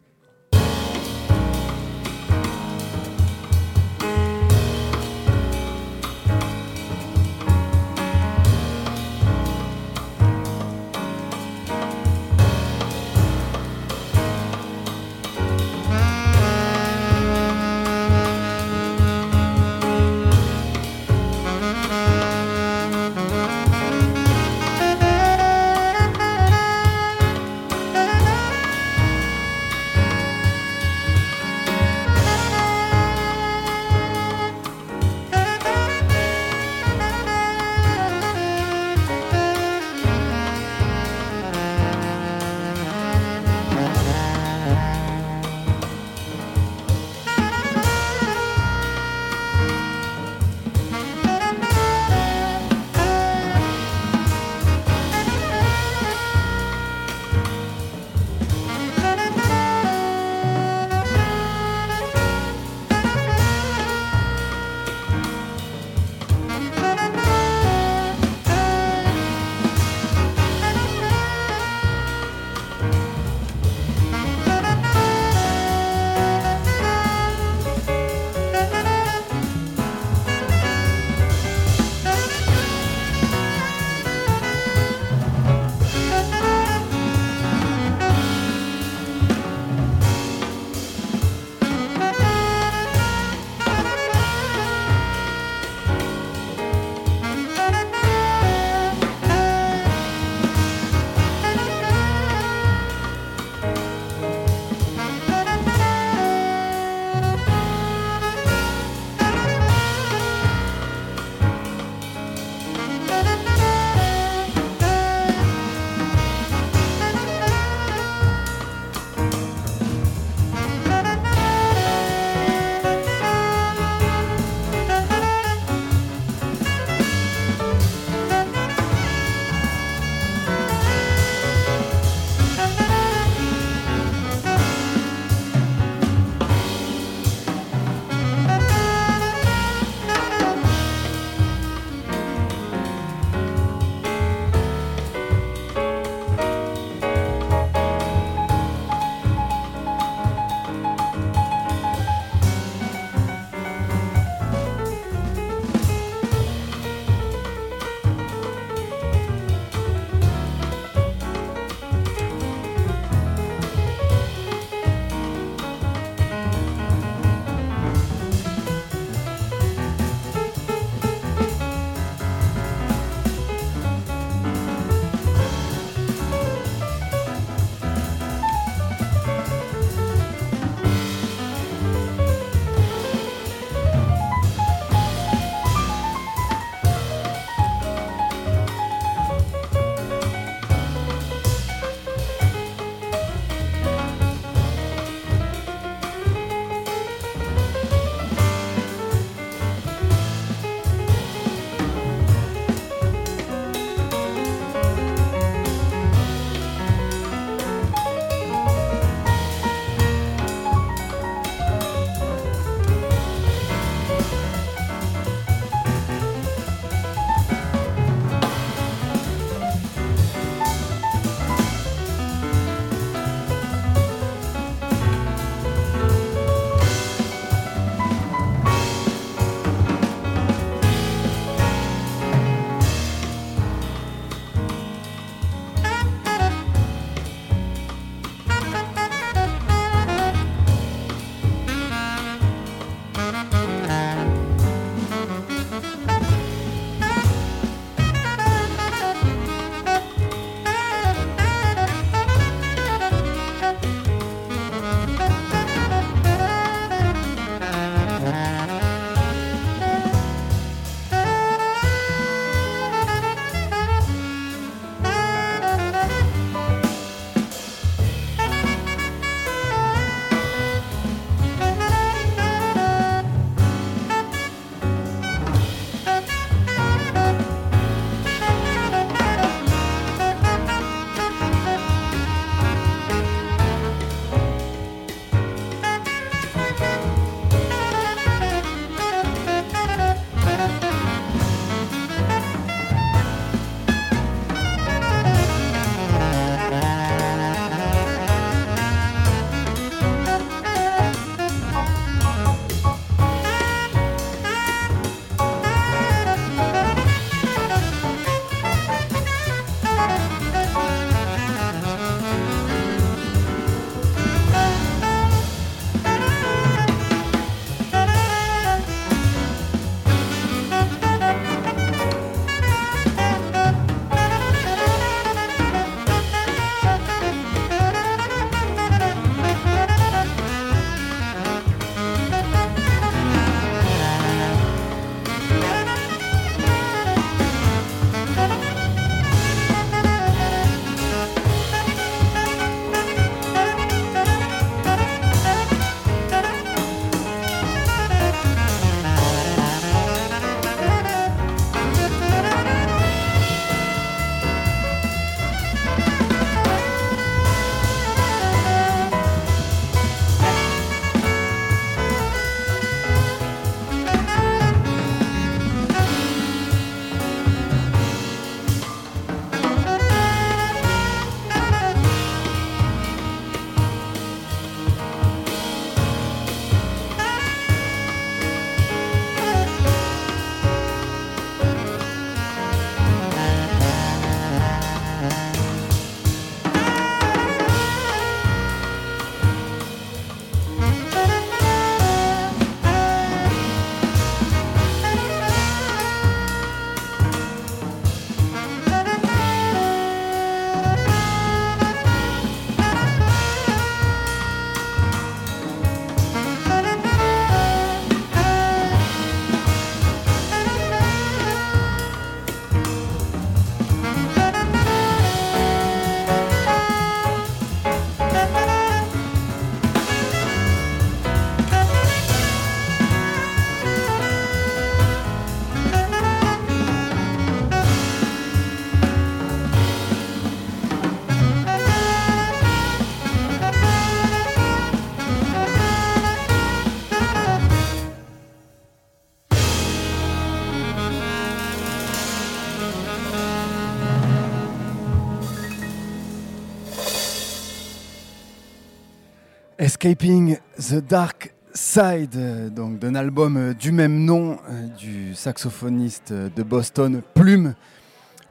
[450.03, 457.21] Escaping the Dark Side, donc d'un album du même nom euh, du saxophoniste de Boston
[457.33, 457.73] Plume,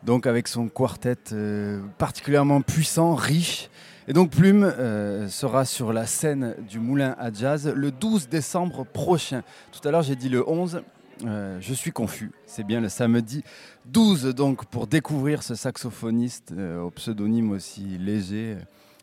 [0.03, 3.69] donc avec son quartet euh, particulièrement puissant, riche.
[4.09, 8.87] Et donc Plume euh, sera sur la scène du Moulin à Jazz le 12 décembre
[8.87, 9.43] prochain.
[9.73, 10.81] Tout à l'heure j'ai dit le 11,
[11.21, 13.45] je suis confus, c'est bien le samedi
[13.85, 18.57] 12 donc pour découvrir ce saxophoniste au pseudonyme aussi léger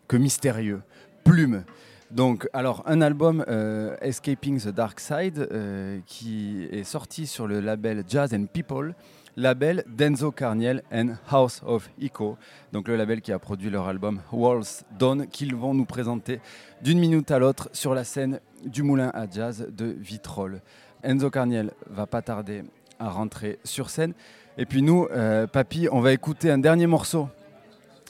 [0.08, 0.82] que mystérieux,
[1.24, 1.64] Plume.
[2.12, 7.60] Donc, alors, un album, euh, Escaping the Dark Side, euh, qui est sorti sur le
[7.60, 8.96] label Jazz and People,
[9.38, 12.36] label Denzo Carniel and House of Echo,
[12.74, 16.42] donc le label qui a produit leur album Walls Dawn, qu'ils vont nous présenter
[16.82, 20.62] d'une minute à l'autre sur la scène du Moulin à Jazz de Vitrolles.
[21.04, 22.64] Enzo Carniel va pas tarder
[22.98, 24.14] à rentrer sur scène.
[24.58, 27.30] Et puis nous, euh, Papy, on va écouter un dernier morceau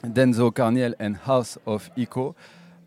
[0.04, 2.34] d'Enzo Carniel and House of Echo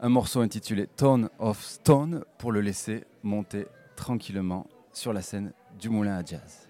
[0.04, 5.90] un morceau intitulé Tone of Stone pour le laisser monter tranquillement sur la scène du
[5.90, 6.68] Moulin à Jazz.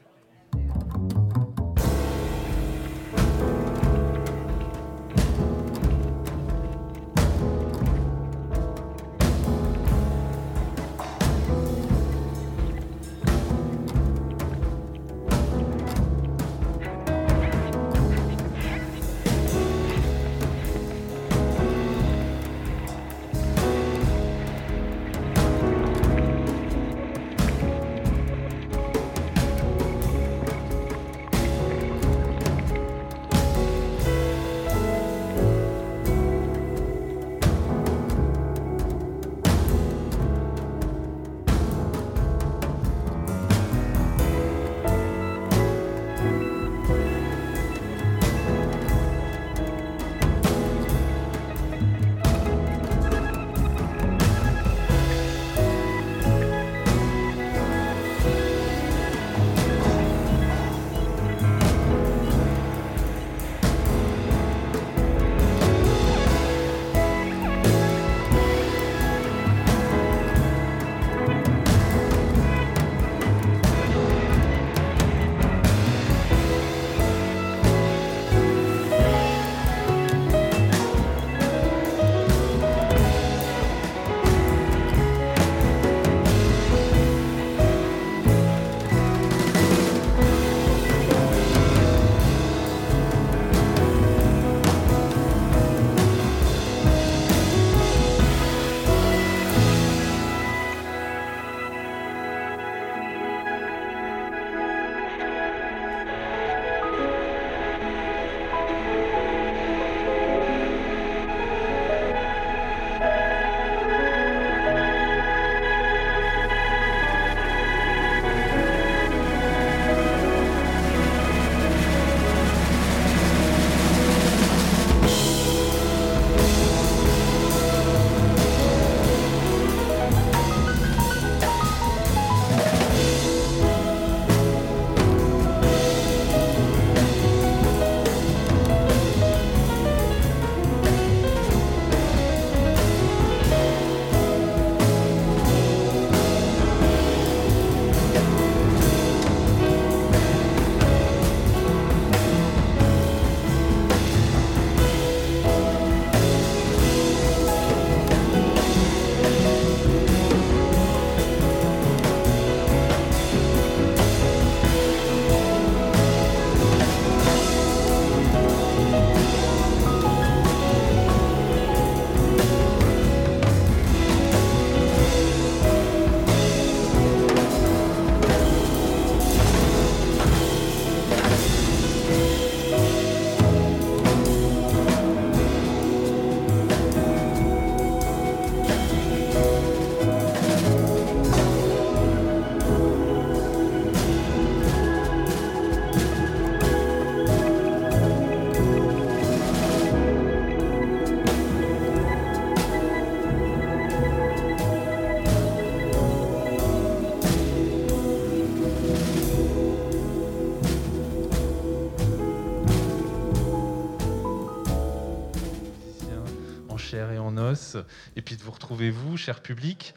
[218.15, 219.93] Et puis de vous retrouver, vous, cher public.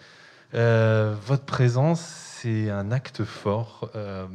[0.55, 4.27] Euh, votre présence, c'est un acte fort, euh,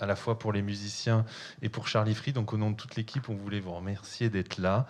[0.00, 1.24] à la fois pour les musiciens
[1.60, 2.32] et pour Charlie Free.
[2.32, 4.86] Donc, au nom de toute l'équipe, on voulait vous remercier d'être là.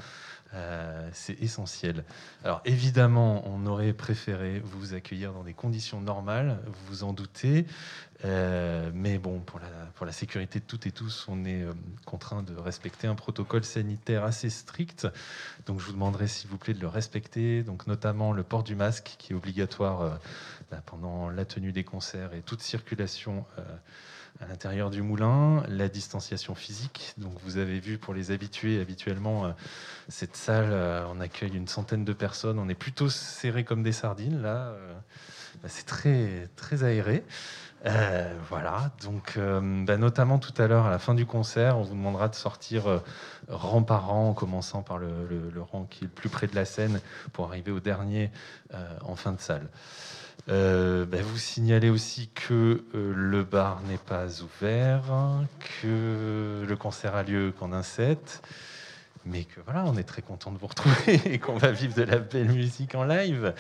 [0.55, 2.05] Euh, c'est essentiel.
[2.45, 7.67] Alors évidemment, on aurait préféré vous accueillir dans des conditions normales, vous vous en doutez.
[8.25, 9.61] Euh, mais bon, pour
[10.05, 11.73] la, sécurité de toutes et tous, on est euh,
[12.05, 15.09] contraint de respecter un protocole sanitaire assez strict.
[15.65, 18.75] Donc je vous demanderai s'il vous plaît de le respecter, donc notamment le port du
[18.75, 20.19] masque qui est obligatoire
[20.71, 23.47] bah, pendant la tenue des concerts et toute circulation
[24.43, 27.15] à l'intérieur du moulin, la distanciation physique.
[27.17, 29.51] Donc vous avez vu pour les habitués, habituellement, euh,
[30.09, 32.59] cette salle, euh, on accueille une centaine de personnes.
[32.59, 34.43] On est plutôt serré comme des sardines.
[34.43, 34.93] Là, euh,
[35.63, 37.25] bah, c'est très, très aéré.
[38.49, 42.29] voilà, donc bah, notamment tout à l'heure à la fin du concert, on vous demandera
[42.29, 43.03] de sortir
[43.49, 46.55] rang par rang, en commençant par le, le, rang qui est le plus près de
[46.55, 47.01] la scène
[47.33, 48.31] pour arriver au dernier
[49.05, 49.69] en fin de salle.
[50.49, 55.03] Euh, ben, vous signalez aussi que euh, le bar n'est pas ouvert,
[55.81, 58.43] que le concert a lieu qu'en un set,
[59.25, 62.03] mais que voilà, on est très content de vous retrouver et qu'on va vivre de
[62.03, 63.55] la belle musique en live.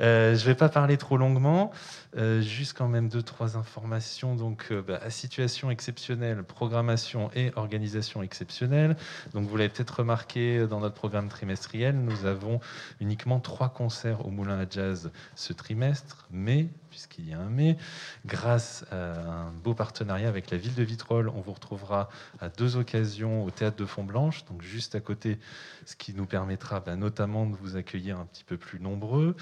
[0.00, 1.70] Euh, je ne vais pas parler trop longuement,
[2.16, 4.34] euh, juste quand même deux, trois informations.
[4.34, 8.96] Donc, euh, bah, à situation exceptionnelle, programmation et organisation exceptionnelle.
[9.34, 12.60] Donc, vous l'avez peut-être remarqué dans notre programme trimestriel, nous avons
[13.00, 17.78] uniquement trois concerts au Moulin à Jazz ce trimestre, mais puisqu'il y a un mai.
[18.26, 22.76] Grâce à un beau partenariat avec la ville de Vitrolles, on vous retrouvera à deux
[22.76, 25.38] occasions au théâtre de Font-Blanche, donc juste à côté,
[25.86, 29.34] ce qui nous permettra bah, notamment de vous accueillir un petit peu plus nombreux.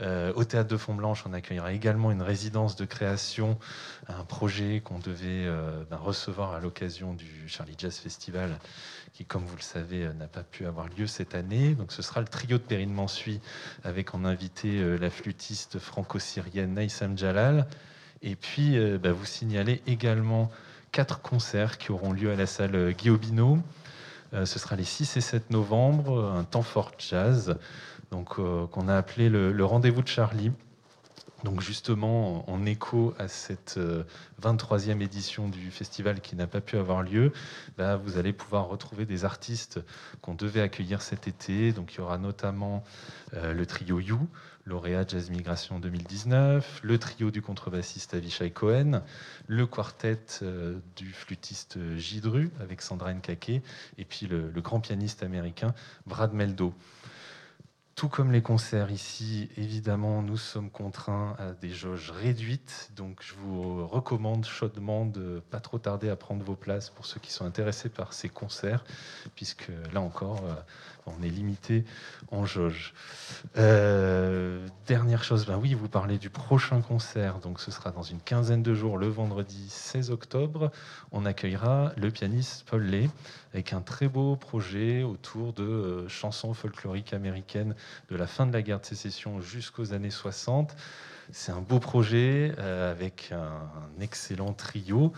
[0.00, 3.58] Euh, au théâtre de Font-Blanche, on accueillera également une résidence de création,
[4.06, 8.58] un projet qu'on devait euh, bah, recevoir à l'occasion du Charlie Jazz Festival
[9.12, 11.74] qui, comme vous le savez, euh, n'a pas pu avoir lieu cette année.
[11.74, 13.40] Donc, ce sera le trio de Perrine Mansuy
[13.84, 17.66] avec en invité euh, la flûtiste franco-syrienne Naïsam Jalal.
[18.22, 20.50] Et puis, euh, bah, vous signalez également
[20.92, 23.62] quatre concerts qui auront lieu à la salle Guillaume
[24.46, 27.58] ce sera les 6 et 7 novembre, un temps fort jazz,
[28.10, 30.52] donc qu'on a appelé le rendez-vous de Charlie.
[31.44, 33.78] Donc justement, en écho à cette
[34.40, 37.32] 23e euh, édition du festival qui n'a pas pu avoir lieu,
[38.04, 39.80] vous allez pouvoir retrouver des artistes
[40.20, 41.72] qu'on devait accueillir cet été.
[41.72, 42.84] Donc il y aura notamment
[43.34, 44.28] euh, le trio You,
[44.66, 49.02] lauréat Jazz Migration 2019, le trio du contrebassiste Avishai Cohen,
[49.48, 53.62] le quartet euh, du flûtiste Gidru avec Sandra Nkake,
[53.98, 55.74] et puis le, le grand pianiste américain
[56.06, 56.72] Brad Meldo.
[57.94, 62.90] Tout comme les concerts ici, évidemment, nous sommes contraints à des jauges réduites.
[62.96, 67.04] Donc, je vous recommande chaudement de ne pas trop tarder à prendre vos places pour
[67.04, 68.82] ceux qui sont intéressés par ces concerts,
[69.36, 70.54] puisque là encore, euh,
[71.06, 71.84] on est limité
[72.30, 72.94] en jauge.
[73.56, 78.20] Euh, dernière chose, ben oui, vous parlez du prochain concert, donc ce sera dans une
[78.20, 80.70] quinzaine de jours, le vendredi 16 octobre.
[81.10, 83.08] On accueillera le pianiste Paul Lay
[83.52, 87.74] avec un très beau projet autour de euh, chansons folkloriques américaines
[88.10, 90.74] de la fin de la guerre de sécession jusqu'aux années 60.
[91.34, 93.70] C'est un beau projet euh, avec un,
[94.02, 95.14] excellent trio.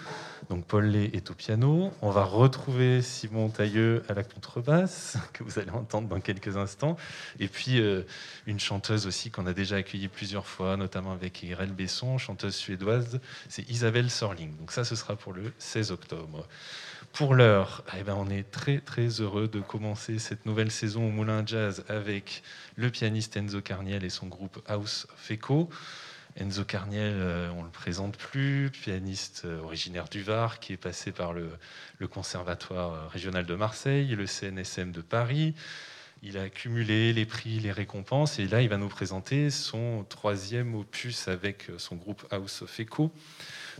[0.49, 1.93] Donc Paul Lay est au piano.
[2.03, 6.97] On va retrouver Simon Tailleux à la contrebasse, que vous allez entendre dans quelques instants.
[7.41, 8.03] Et puis euh,
[8.47, 13.19] une chanteuse aussi qu'on a déjà accueillie plusieurs fois, notamment avec Irel Besson, chanteuse suédoise,
[13.49, 14.57] c'est Isabelle Sorling.
[14.57, 16.47] Donc ça, ce sera pour le 16 octobre.
[17.13, 21.11] Pour l'heure, eh ben, on est très très heureux de commencer cette nouvelle saison au
[21.11, 22.43] Moulin Jazz avec
[22.77, 25.31] le pianiste Enzo Carniel et son groupe House of.
[26.37, 31.13] Enzo Carniel, euh, on le présente plus, pianiste euh, originaire du Var, qui est passé
[31.13, 31.51] par le,
[32.11, 35.55] Conservatoire régional de Marseille, le CNSM de Paris.
[36.23, 40.75] Il a accumulé les prix, les récompenses, et là, il va nous présenter son troisième
[40.75, 43.11] opus avec son groupe House of Echo.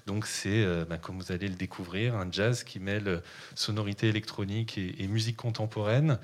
[0.07, 3.23] Donc c'est, euh, bah, comme vous allez le découvrir, un jazz qui mêle
[3.55, 6.19] sonorité électronique et, musique contemporaine.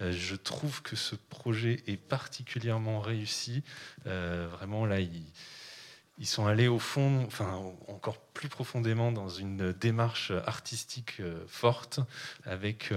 [0.00, 3.62] Euh, je trouve que ce projet est particulièrement réussi.
[4.06, 5.00] Euh, vraiment, là,
[6.18, 12.00] ils, sont allés au fond, enfin encore plus profondément dans une démarche artistique forte
[12.44, 12.92] avec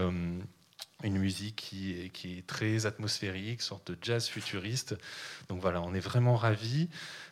[1.04, 4.96] une musique qui est, qui est, très atmosphérique, sorte de jazz futuriste.
[5.48, 6.90] Donc voilà, on est vraiment ravis.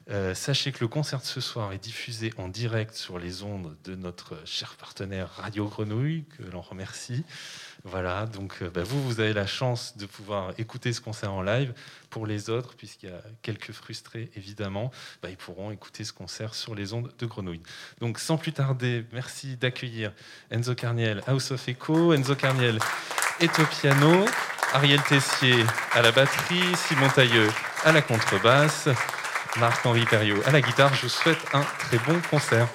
[0.10, 3.76] Euh, sachez que le concert de ce soir est diffusé en direct sur les ondes
[3.84, 7.26] de notre cher partenaire Radio Grenouille, que l'on remercie.
[7.84, 11.42] Voilà, donc euh, bah, vous, vous avez la chance de pouvoir écouter ce concert en
[11.42, 11.74] live.
[12.10, 14.92] Pour les autres, puisqu'il y a quelques frustrés, évidemment,
[15.22, 17.62] bah, ils pourront écouter ce concert sur les ondes de Grenouille.
[18.00, 20.14] Donc sans plus tarder, merci d'accueillir
[20.50, 22.14] Enzo Carniel, House of Echo.
[22.14, 22.80] Enzo Carniel
[23.40, 24.26] est au piano,
[24.74, 27.50] Ariel Tessier à la batterie, Simon Tailleux
[27.84, 28.90] à la contrebasse.
[29.60, 30.94] Marc-Henri Perriot à la guitare.
[30.94, 32.68] Je vous souhaite un très bon concert.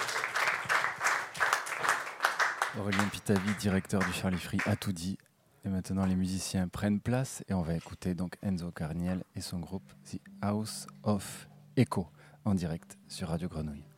[2.79, 5.17] Aurélien Pitavi, directeur du Charlie Free, a tout dit.
[5.63, 9.59] Et maintenant, les musiciens prennent place et on va écouter donc Enzo Carniel et son
[9.59, 11.47] groupe The House of
[11.77, 12.07] Echo
[12.45, 13.92] en direct sur Radio Grenouille.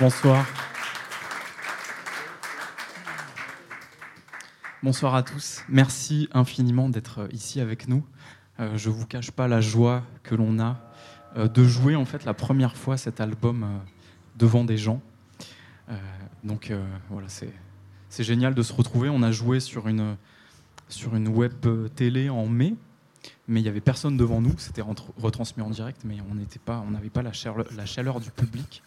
[0.00, 0.46] Bonsoir.
[4.80, 5.64] Bonsoir à tous.
[5.68, 8.04] Merci infiniment d'être ici avec nous.
[8.60, 10.76] Euh, je ne vous cache pas la joie que l'on a
[11.36, 13.66] euh, de jouer en fait la première fois cet album euh,
[14.36, 15.00] devant des gens.
[16.44, 16.72] donc
[17.10, 19.08] voilà, c'est génial de se retrouver.
[19.08, 20.16] On a joué sur une,
[20.88, 21.66] sur une web
[21.96, 22.76] télé en mai,
[23.48, 24.56] mais il n'y avait personne devant nous.
[24.58, 24.82] C'était
[25.16, 28.84] retransmis en direct, mais on n'avait pas, pas la, chaleur, la chaleur du public.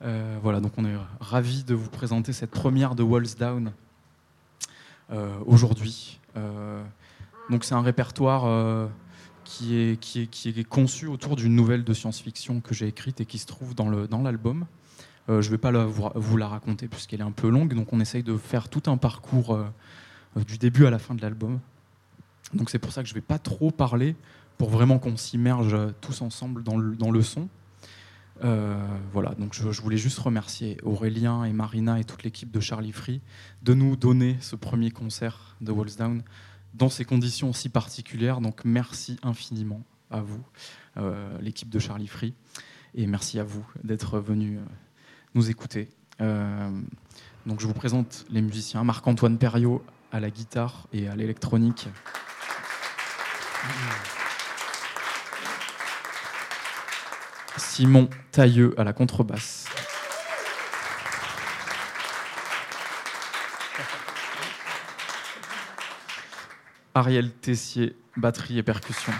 [0.00, 3.72] Voilà, donc on est ravis de vous présenter cette première de Walls Down
[5.46, 6.20] aujourd'hui.
[7.50, 8.86] Donc c'est un répertoire euh,
[9.44, 13.20] qui, est, qui, est, qui, est, conçu autour d'une nouvelle de science-fiction que j'ai écrite
[13.20, 14.60] et qui se trouve dans l'album.
[14.60, 17.92] Dans euh, je ne vais pas vous, la raconter puisqu'elle est un peu longue, donc
[17.92, 19.66] on essaye de faire tout un parcours euh,
[20.46, 21.60] du début à la fin de l'album.
[22.54, 24.16] Donc c'est pour ça que je ne vais pas trop parler,
[24.56, 27.48] pour vraiment qu'on s'immerge tous ensemble dans le, dans le son.
[28.40, 33.20] Voilà, donc je, voulais juste remercier Aurélien et Marina et toute l'équipe de Charlie Free
[33.62, 36.22] de nous donner ce premier concert de Walls Down
[36.74, 38.40] dans ces conditions si particulières.
[38.40, 40.44] Donc merci infiniment à vous,
[40.96, 42.34] euh, l'équipe de Charlie Free,
[42.94, 44.64] et merci à vous d'être venu euh,
[45.34, 45.88] nous écouter.
[46.20, 46.70] Euh,
[47.46, 51.88] donc je vous présente les musiciens Marc-Antoine Perriot à la guitare et à l'électronique.
[57.56, 59.66] Simon Tailleux à la contrebasse.
[66.94, 69.12] Ariel Tessier, batterie et percussion.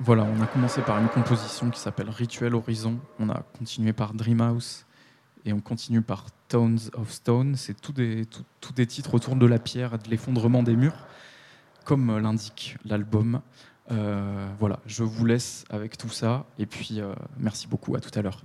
[0.00, 4.14] Voilà, on a commencé par une composition qui s'appelle Rituel Horizon, on a continué par
[4.14, 4.84] Dreamhouse
[5.44, 7.54] et on continue par Tones of Stone.
[7.54, 8.26] C'est tous des,
[8.74, 11.06] des titres autour de la pierre et de l'effondrement des murs,
[11.84, 13.40] comme l'indique l'album.
[13.90, 18.16] Euh, voilà, je vous laisse avec tout ça et puis euh, merci beaucoup, à tout
[18.18, 18.44] à l'heure.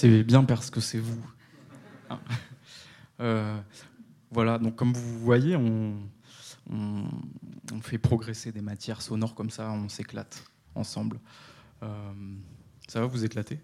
[0.00, 1.22] C'est bien parce que c'est vous.
[2.08, 2.18] Hein.
[3.20, 3.60] Euh,
[4.30, 5.98] voilà, donc comme vous voyez, on,
[7.82, 10.42] fait progresser des matières sonores comme ça, on s'éclate
[10.74, 11.20] ensemble.
[11.82, 12.12] Euh,
[12.88, 13.60] ça va, vous éclater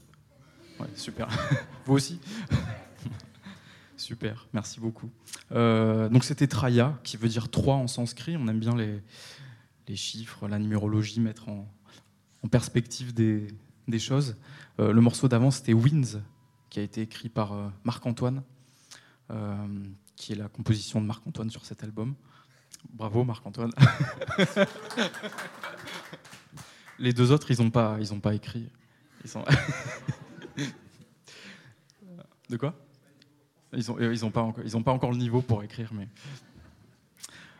[0.78, 1.28] Ouais, super.
[1.86, 2.20] vous aussi?
[3.96, 5.10] Super, merci beaucoup.
[5.52, 8.36] Euh, donc c'était Traya, qui veut dire trois en sanskrit.
[8.36, 11.66] On aime bien les, chiffres, la numérologie, mettre en
[12.50, 13.48] perspective des,
[13.88, 14.36] des choses.
[14.80, 16.20] Euh, le morceau d'avant, c'était Winds,
[16.70, 18.42] qui a été écrit par euh, Marc-Antoine,
[19.30, 19.56] euh,
[20.16, 22.14] qui est la composition de Marc-Antoine sur cet album.
[22.92, 23.72] Bravo Marc-Antoine.
[26.98, 28.68] Les deux autres, ils n'ont pas, pas écrit.
[32.48, 32.74] De quoi?
[33.72, 36.08] Ils n'ont ont pas, encore- le niveau pour écrire, mais.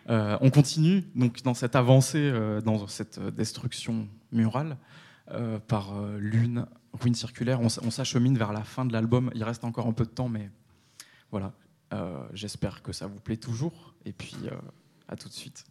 [0.09, 2.33] On continue donc dans cette avancée,
[2.65, 4.79] dans cette destruction murale
[5.31, 7.61] euh, par euh, lune, ruine circulaire.
[7.61, 9.31] On, on s'achemine vers la fin de l'album.
[9.35, 10.51] Il reste encore un peu de temps, mais
[11.31, 11.53] voilà.
[11.93, 13.95] Euh, J'espère que ça vous plaît toujours.
[14.05, 14.37] Et puis
[15.09, 15.65] à tout de suite.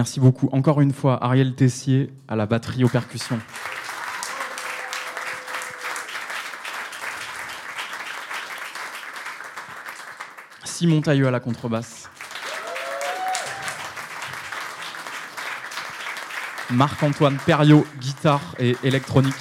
[0.00, 0.48] Merci beaucoup.
[0.52, 3.38] Encore une fois, Ariel Tessier à la batterie aux percussions.
[10.64, 12.08] Simon Tailleux à la contrebasse.
[16.70, 19.34] Marc-Antoine Perriot, guitare et électronique.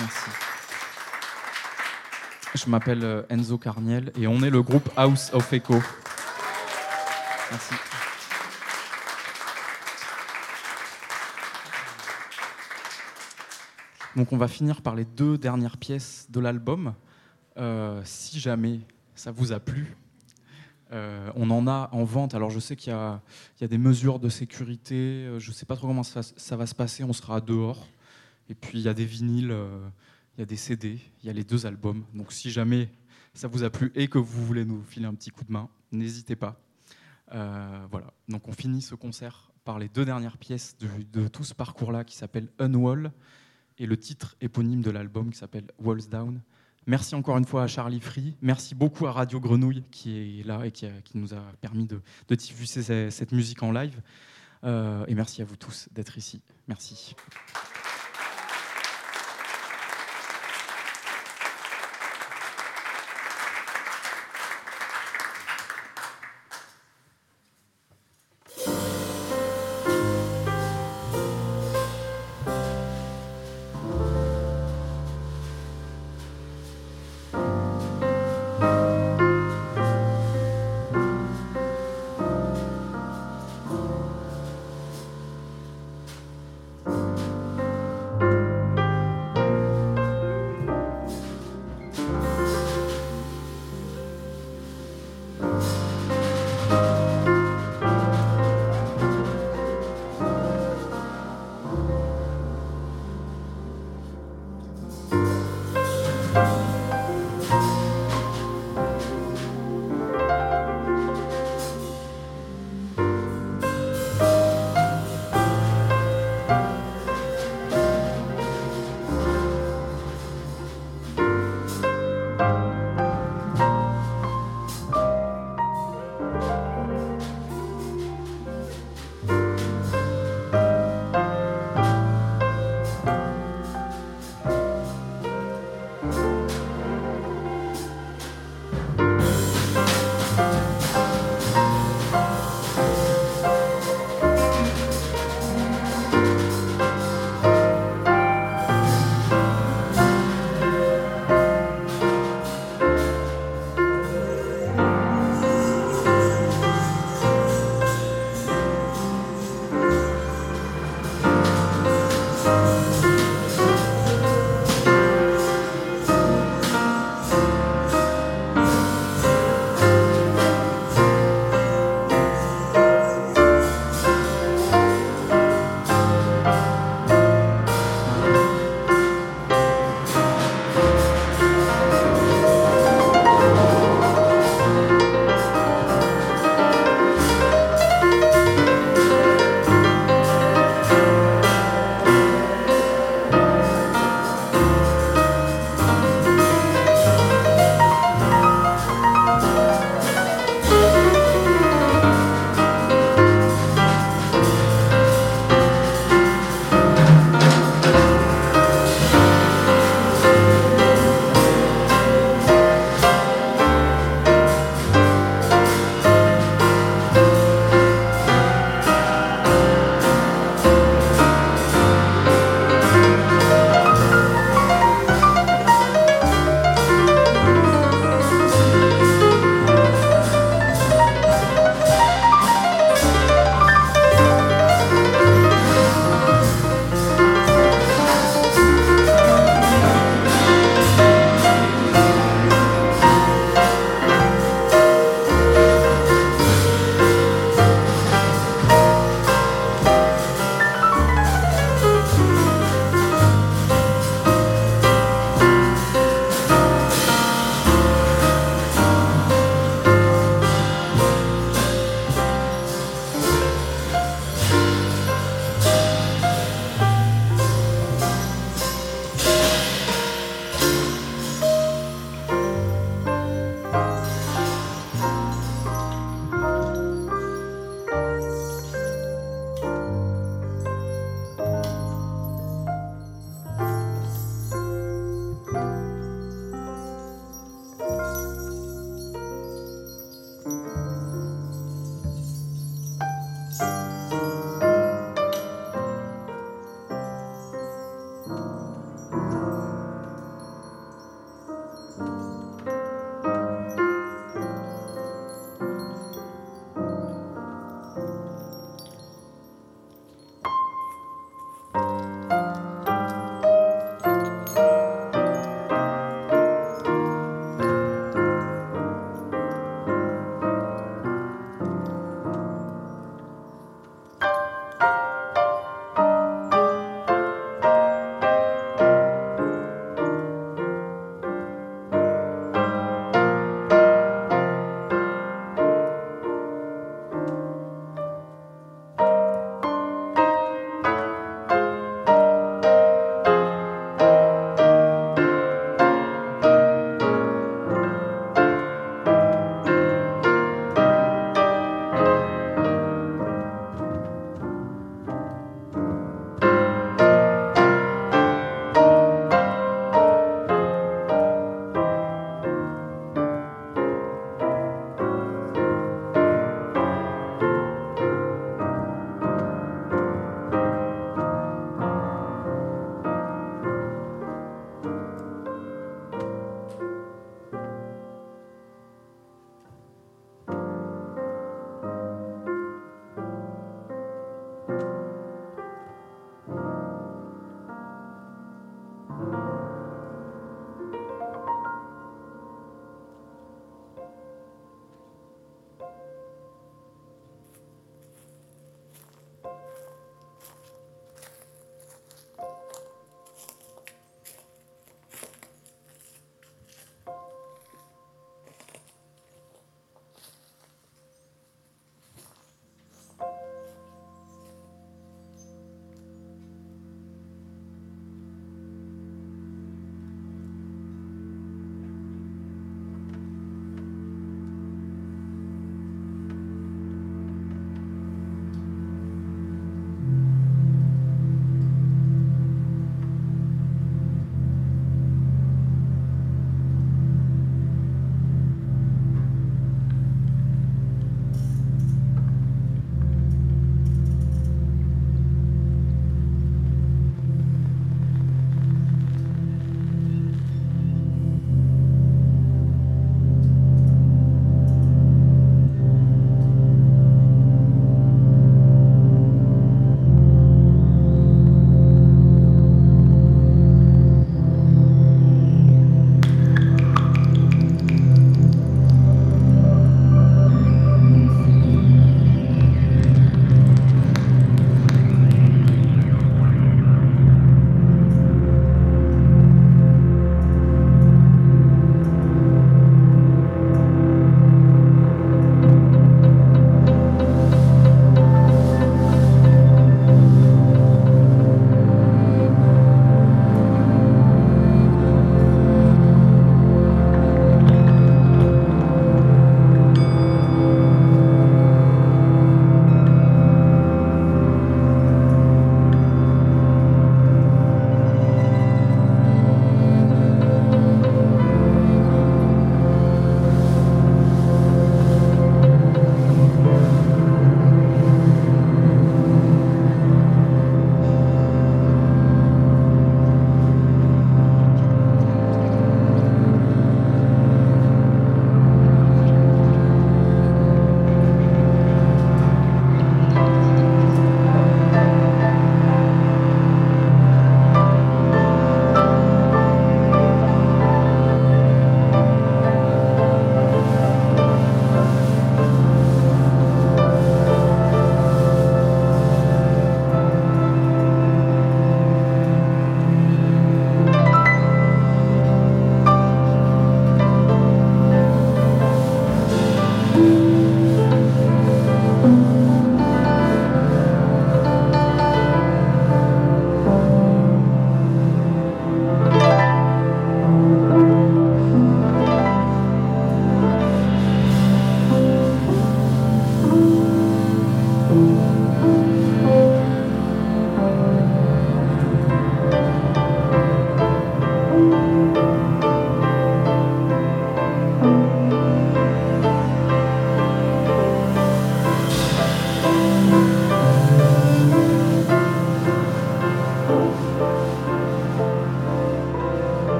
[0.00, 0.30] Merci.
[2.66, 5.74] Je m'appelle euh, Enzo Carniel et on est le groupe House of Echo.
[7.52, 7.74] Merci.
[14.16, 16.94] Donc on va finir par les deux dernières pièces de l'album.
[17.56, 18.80] Euh, si jamais
[19.14, 19.96] ça vous a plu,
[20.90, 22.34] euh, on en a en vente.
[22.34, 23.20] Alors je sais qu'il y, a
[23.60, 25.30] des mesures de sécurité.
[25.38, 27.04] Je ne sais pas trop comment ça, va se passer.
[27.04, 27.86] On sera dehors.
[28.50, 29.54] Et puis il y a des vinyles,
[30.36, 32.04] il y a des CD, il y a les deux albums.
[32.14, 32.90] Donc si jamais
[33.34, 35.68] ça vous a plu et que vous voulez nous filer un petit coup de main,
[35.92, 36.60] n'hésitez pas.
[37.32, 38.12] Euh, voilà.
[38.28, 42.16] Donc on finit ce concert par les deux dernières pièces de, tout ce parcours-là qui
[42.16, 43.12] s'appelle Unwall
[43.78, 46.40] et le titre éponyme de l'album qui s'appelle Walls Down.
[46.86, 48.36] Merci encore une fois à Charlie Free.
[48.42, 52.00] Merci beaucoup à Radio Grenouille qui est là et qui, nous a permis de,
[52.30, 54.00] diffuser ce- cette musique en live.
[54.64, 56.40] Euh, et merci à vous tous d'être ici.
[56.68, 57.14] Merci.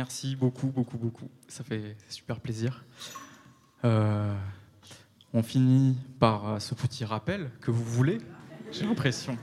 [0.00, 1.28] Merci beaucoup, beaucoup, beaucoup.
[1.46, 2.86] Ça fait super plaisir.
[3.84, 4.34] Euh,
[5.34, 8.16] on finit par euh, ce petit rappel que vous voulez,
[8.72, 9.36] j'ai l'impression.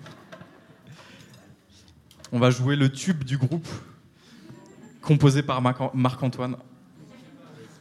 [2.32, 3.68] On va jouer le tube du groupe,
[5.04, 6.56] composé par Marc- Marc-Antoine,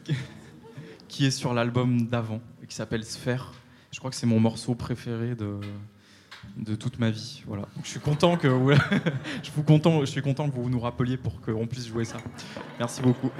[1.07, 3.53] qui est sur l'album d'avant, et qui s'appelle Sphère.
[3.91, 5.59] Je crois que c'est mon morceau préféré de,
[6.57, 7.41] de toute ma vie.
[7.47, 7.67] Voilà.
[7.83, 8.47] Je suis content que
[9.43, 12.17] je, vous content, je suis content que vous nous rappeliez pour qu'on puisse jouer ça.
[12.79, 13.31] Merci beaucoup.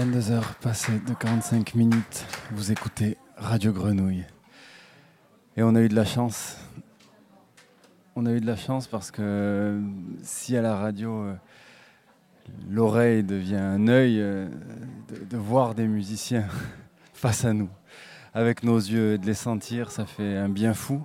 [0.00, 4.24] 22h passées de 45 minutes, vous écoutez Radio Grenouille.
[5.58, 6.56] Et on a eu de la chance.
[8.16, 9.78] On a eu de la chance parce que
[10.22, 11.34] si à la radio, euh,
[12.70, 14.48] l'oreille devient un œil, euh,
[15.10, 16.46] de, de voir des musiciens
[17.12, 17.68] face à nous,
[18.32, 21.04] avec nos yeux et de les sentir, ça fait un bien fou.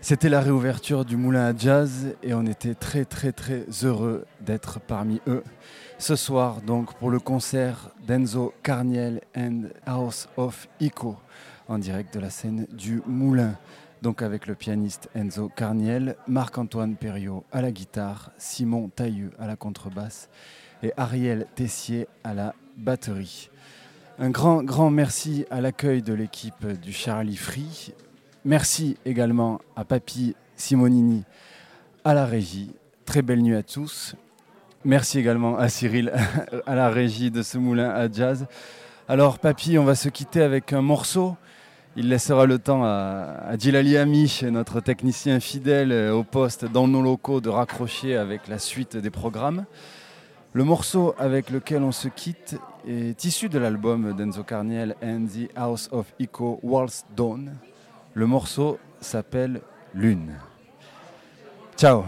[0.00, 4.78] C'était la réouverture du Moulin à Jazz et on était très très très heureux d'être
[4.78, 5.42] parmi eux.
[5.98, 11.16] Ce soir, donc, pour le concert d'Enzo Carniel and House of Echo,
[11.68, 13.56] en direct de la scène du Moulin.
[14.02, 19.56] Donc avec le pianiste Enzo Carniel, Marc-Antoine Perriot à la guitare, Simon Tailleux à la
[19.56, 20.28] contrebasse
[20.82, 23.48] et Ariel Tessier à la batterie.
[24.18, 27.94] Un grand, grand merci à l'accueil de l'équipe du Charlie Free.
[28.44, 31.24] Merci également à Papy Simonini
[32.04, 32.74] à la régie.
[33.06, 34.14] Très belle nuit à tous.
[34.86, 36.12] Merci également à Cyril
[36.66, 38.46] à la régie de ce moulin à jazz.
[39.08, 41.36] Alors Papy, on va se quitter avec un morceau.
[41.96, 46.86] Il laissera le temps à, à Djilali Amish, notre technicien fidèle euh, au poste dans
[46.86, 49.64] nos locaux, de raccrocher avec la suite des programmes.
[50.52, 52.56] Le morceau avec lequel on se quitte
[52.86, 57.56] est issu de l'album d'Enzo Carniel and the House of Echo Waltz Dawn.
[58.12, 59.62] Le morceau s'appelle
[59.94, 60.34] Lune.
[61.76, 62.04] Ciao